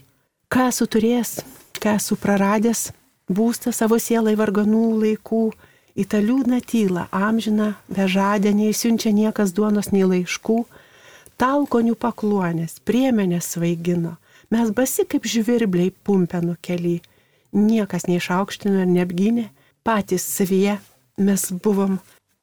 Ką 0.49 0.69
esu 0.69 0.85
turėjęs, 0.87 1.41
ką 1.81 1.97
esu 1.97 2.15
praradęs, 2.17 2.91
būstą 3.29 3.73
savo 3.73 3.99
sielai 3.99 4.35
varganų 4.39 4.85
laikų, 5.03 5.43
į 5.93 6.05
tą 6.09 6.21
liūdną 6.25 6.61
tylą, 6.65 7.07
amžiną, 7.11 7.73
bežadę, 7.89 8.53
neįsiunčia 8.53 9.13
niekas 9.13 9.53
duonos 9.53 9.91
nei 9.93 10.05
laiškų, 10.05 10.63
talkonių 11.37 11.97
pakluonės, 11.97 12.79
priemenės 12.85 13.53
svaigino, 13.53 14.17
mes 14.53 14.71
basi 14.73 15.05
kaip 15.09 15.25
žvirbliai 15.25 15.93
pumpenų 16.05 16.57
keli, 16.61 17.01
niekas 17.53 18.07
neišaukštino 18.09 18.85
ir 18.85 18.89
neapgynė, 18.89 19.49
patys 19.85 20.25
savyje 20.25 20.79
mes 21.17 21.49
buvom 21.63 21.99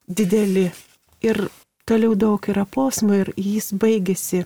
dideli 0.09 0.71
ir 1.23 1.49
toliau 1.87 2.15
daug 2.15 2.49
yra 2.53 2.67
posmų 2.67 3.23
ir 3.23 3.33
jis 3.37 3.73
baigėsi. 3.73 4.45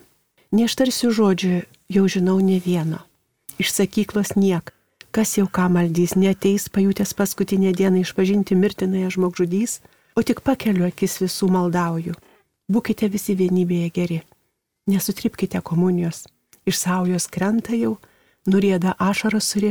Neštarsiu 0.54 1.10
žodžiu, 1.10 1.64
jau 1.90 2.06
žinau 2.08 2.38
ne 2.40 2.60
vieno. 2.62 3.02
Iš 3.58 3.70
sakyklos 3.74 4.34
niek, 4.36 4.74
Kas 5.14 5.36
jau 5.38 5.46
ką 5.46 5.68
maldys, 5.70 6.16
neteis 6.18 6.66
pajutęs 6.74 7.14
paskutinę 7.14 7.70
dieną 7.72 8.00
išpažinti 8.02 8.56
mirtinąją 8.58 9.10
žmogžudys, 9.14 9.78
o 10.18 10.22
tik 10.26 10.40
pakeliu 10.42 10.88
akis 10.88 11.20
visų 11.22 11.46
maldauju. 11.54 12.14
Būkite 12.66 13.06
visi 13.14 13.36
vienybėje 13.38 13.92
geri. 13.94 14.18
Nesutripkite 14.90 15.60
komunijos. 15.62 16.24
Iš 16.66 16.80
saujos 16.82 17.28
krenta 17.30 17.78
jau, 17.78 17.92
nurėda 18.50 18.96
ašaros 18.98 19.52
suri. 19.54 19.70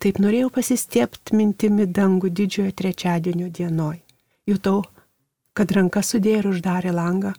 Taip 0.00 0.20
norėjau 0.22 0.48
pasistiepti 0.54 1.36
mintimi 1.36 1.86
dangų 1.86 2.30
didžiojo 2.32 2.72
trečiadienio 2.72 3.50
dienoj. 3.52 3.98
Jutau, 4.48 4.82
kad 5.52 5.72
ranka 5.76 6.00
sudėjo 6.00 6.44
ir 6.44 6.52
uždarė 6.54 6.94
langą, 6.96 7.34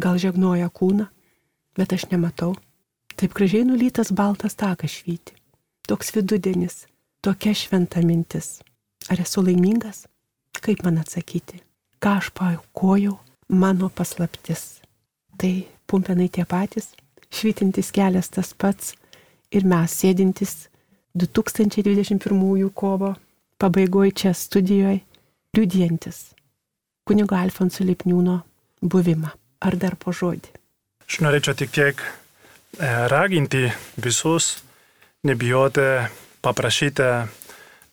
gal 0.00 0.16
žegnoja 0.16 0.70
kūną, 0.72 1.10
bet 1.76 1.92
aš 1.92 2.08
nematau. 2.12 2.54
Taip 3.18 3.34
gražiai 3.36 3.66
nulytas 3.68 4.14
baltas 4.14 4.56
takas 4.56 4.94
švyti 5.00 5.38
toks 5.88 6.12
vidudienis, 6.14 6.84
tokia 7.24 7.54
šventa 7.56 8.02
mintis. 8.04 8.60
Ar 9.08 9.20
esu 9.24 9.40
laimingas? 9.40 10.04
Kaip 10.60 10.82
man 10.84 11.00
atsakyti? 11.00 11.62
Ką 12.02 12.18
aš 12.20 12.28
paukojau? 12.36 13.16
Mano 13.48 13.88
paslaptis. 13.88 14.82
Tai 15.40 15.52
pumpenai 15.88 16.28
tie 16.28 16.44
patys, 16.44 16.90
švytintis 17.32 17.88
kelias 17.96 18.28
tas 18.34 18.52
pats 18.52 18.92
ir 19.54 19.64
mes 19.64 19.94
sėdintis 19.96 20.68
2021 21.14 22.70
kovo 22.74 23.14
pabaigoje 23.58 24.10
čia 24.10 24.34
studijoje, 24.34 25.00
liudijantis 25.56 26.38
kunigo 27.08 27.36
Alfonso 27.36 27.84
Lipniūno 27.84 28.36
buvimą. 28.84 29.32
Ar 29.64 29.74
dar 29.80 29.96
po 29.98 30.12
žodį? 30.14 30.52
Aš 31.08 31.20
norėčiau 31.24 31.56
tik 31.58 31.72
tiek 31.74 32.02
e, 32.04 32.08
raginti 33.10 33.64
visus 33.96 34.58
nebijoti 35.26 35.86
paprašyti 36.44 37.08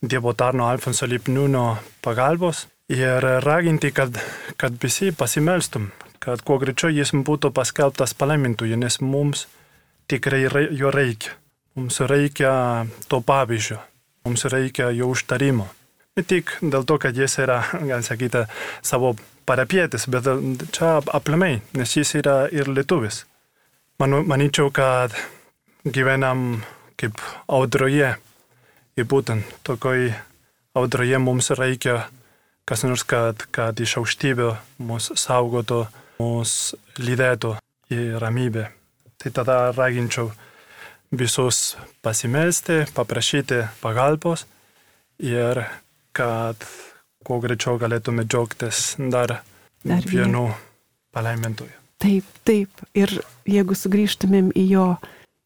Dievo 0.06 0.36
tarno 0.38 0.68
Alfonso 0.70 1.08
Lipniūno 1.10 1.64
pagalbos 2.06 2.68
ir 2.92 3.24
raginti, 3.42 3.90
kad, 3.96 4.20
kad 4.62 4.76
visi 4.84 5.10
pasimelstum, 5.16 5.88
kad 6.22 6.44
kuo 6.46 6.60
greičiau 6.62 6.92
jis 6.94 7.16
būtų 7.16 7.50
paskelbtas 7.56 8.14
palaimintojų, 8.20 8.78
nes 8.78 9.00
mums 9.02 9.48
tikrai 10.12 10.44
jo 10.76 10.92
reikia. 10.94 11.34
Mums 11.76 12.00
reikia 12.00 12.52
to 13.12 13.20
pavyzdžio, 13.22 13.78
mums 14.26 14.46
reikia 14.52 14.90
jo 14.96 15.10
užtarimo. 15.12 15.68
Ne 16.16 16.24
tik 16.24 16.54
dėl 16.64 16.86
to, 16.88 16.98
kad 17.04 17.18
jis 17.18 17.40
yra, 17.44 17.60
gal 17.90 18.04
sakyti, 18.06 18.46
savo 18.82 19.16
parapietis, 19.46 20.08
bet 20.08 20.30
čia 20.72 20.98
aplamai, 21.14 21.60
nes 21.76 21.98
jis 21.98 22.16
yra 22.22 22.46
ir 22.52 22.72
lietuvis. 22.72 23.26
Manu, 24.00 24.24
manyčiau, 24.28 24.72
kad 24.72 25.16
gyvenam 25.86 26.64
kaip 27.00 27.20
audroje. 27.48 28.16
Ir 28.96 29.08
būtent 29.12 29.44
tokioj 29.68 30.14
audroje 30.80 31.20
mums 31.20 31.52
reikia 31.52 32.06
kas 32.66 32.84
nors, 32.84 33.04
kad, 33.06 33.46
kad 33.54 33.80
iš 33.80 33.98
aukštybių 34.02 34.50
mus 34.88 35.12
saugotų, 35.20 35.84
mus 36.20 36.74
lydėtų 36.98 37.56
į 37.94 38.02
ramybę. 38.22 38.70
Tai 39.22 39.32
tada 39.36 39.58
raginčiau 39.76 40.32
visus 41.12 41.76
pasimelsti, 42.02 42.86
paprašyti 42.96 43.64
pagalbos 43.82 44.46
ir 45.20 45.64
kad 46.16 46.66
kuo 47.26 47.40
greičiau 47.42 47.80
galėtume 47.82 48.26
džiaugtis 48.28 48.96
dar, 49.12 49.40
dar 49.84 50.06
vienu 50.10 50.48
palaimintoju. 51.16 51.74
Taip, 52.02 52.26
taip. 52.46 52.70
Ir 52.94 53.12
jeigu 53.50 53.76
sugrįžtumėm 53.78 54.52
į 54.56 54.66
jo 54.74 54.88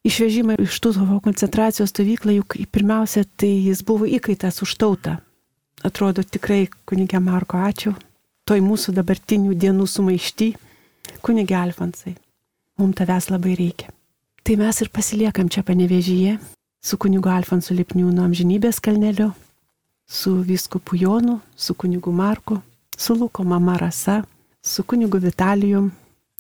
išvežimą 0.08 0.58
iš 0.64 0.80
Tutovo 0.84 1.20
koncentracijos 1.24 1.94
stovyklą, 1.94 2.40
juk 2.40 2.58
pirmiausia, 2.74 3.24
tai 3.38 3.52
jis 3.70 3.84
buvo 3.86 4.10
įkaitas 4.10 4.62
už 4.66 4.76
tautą. 4.82 5.20
Atrodo 5.86 6.26
tikrai, 6.26 6.68
kunigė 6.90 7.22
Marko, 7.24 7.62
ačiū. 7.64 7.94
Toj 8.50 8.64
mūsų 8.66 8.96
dabartinių 8.98 9.54
dienų 9.56 9.86
sumaišty, 9.88 10.50
kunigė 11.24 11.56
Alfonsai, 11.62 12.18
mums 12.82 12.98
tavęs 12.98 13.30
labai 13.30 13.54
reikia. 13.56 13.94
Tai 14.50 14.56
mes 14.58 14.80
ir 14.82 14.90
pasiliekam 14.90 15.46
čia 15.46 15.62
panevežyje 15.62 16.32
su 16.82 16.98
kunigu 16.98 17.30
Alfonsu 17.30 17.76
Lipniūnu 17.78 18.24
amžinybės 18.24 18.80
kalneliu, 18.82 19.28
su 20.10 20.32
viskupu 20.42 20.98
Jonu, 20.98 21.36
su 21.54 21.76
kunigu 21.78 22.10
Marku, 22.10 22.58
su 22.98 23.14
Luko 23.14 23.46
mama 23.46 23.78
Rasa, 23.78 24.24
su 24.66 24.82
kunigu 24.84 25.22
Vitalijum 25.22 25.92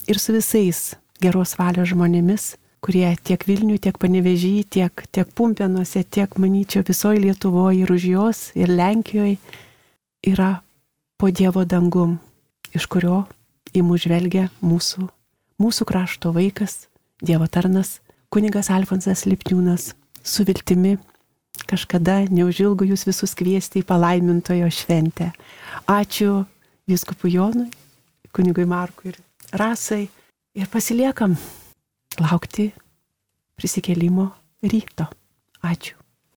ir 0.10 0.17
su 0.17 0.34
visais 0.34 0.95
geros 1.22 1.54
valios 1.62 1.91
žmonėmis, 1.93 2.48
kurie 2.82 3.13
tiek 3.22 3.45
Vilnių, 3.45 3.78
tiek 3.78 4.02
Panevežį, 4.02 4.56
tiek, 4.65 5.06
tiek 5.13 5.30
Pumpenuose, 5.30 6.02
tiek, 6.02 6.34
manyčiau, 6.41 6.82
visoje 6.89 7.22
Lietuvoje 7.22 7.86
ir 7.86 7.93
už 7.93 8.10
jos, 8.15 8.43
ir 8.58 8.74
Lenkijoje 8.74 9.38
yra 10.26 10.56
po 11.13 11.30
Dievo 11.30 11.62
dangum, 11.62 12.17
iš 12.74 12.89
kurio 12.89 13.28
į 13.69 13.86
mus 13.86 14.10
žvelgia 14.10 14.50
mūsų, 14.65 15.12
mūsų 15.62 15.93
krašto 15.93 16.34
vaikas, 16.34 16.88
Dievo 17.20 17.48
tarnas, 17.52 17.98
kunigas 18.32 18.70
Alfonsas 18.72 19.26
Lipniūnas, 19.28 19.90
su 20.24 20.46
viltimi 20.48 20.96
kažkada 21.68 22.22
neužilgo 22.32 22.88
jūs 22.88 23.04
visus 23.10 23.36
kviesti 23.36 23.82
į 23.84 23.88
palaimintojo 23.90 24.70
šventę. 24.72 25.34
Ačiū 25.92 26.46
viskupui 26.88 27.36
Jonui, 27.36 27.68
kunigui 28.32 28.64
Markui 28.64 29.12
ir 29.12 29.20
Rasai 29.52 30.06
ir 30.56 30.72
pasiliekam 30.72 31.36
laukti 32.24 32.72
prisikėlimo 33.60 34.32
ryto. 34.64 35.12
Ačiū. 35.60 35.99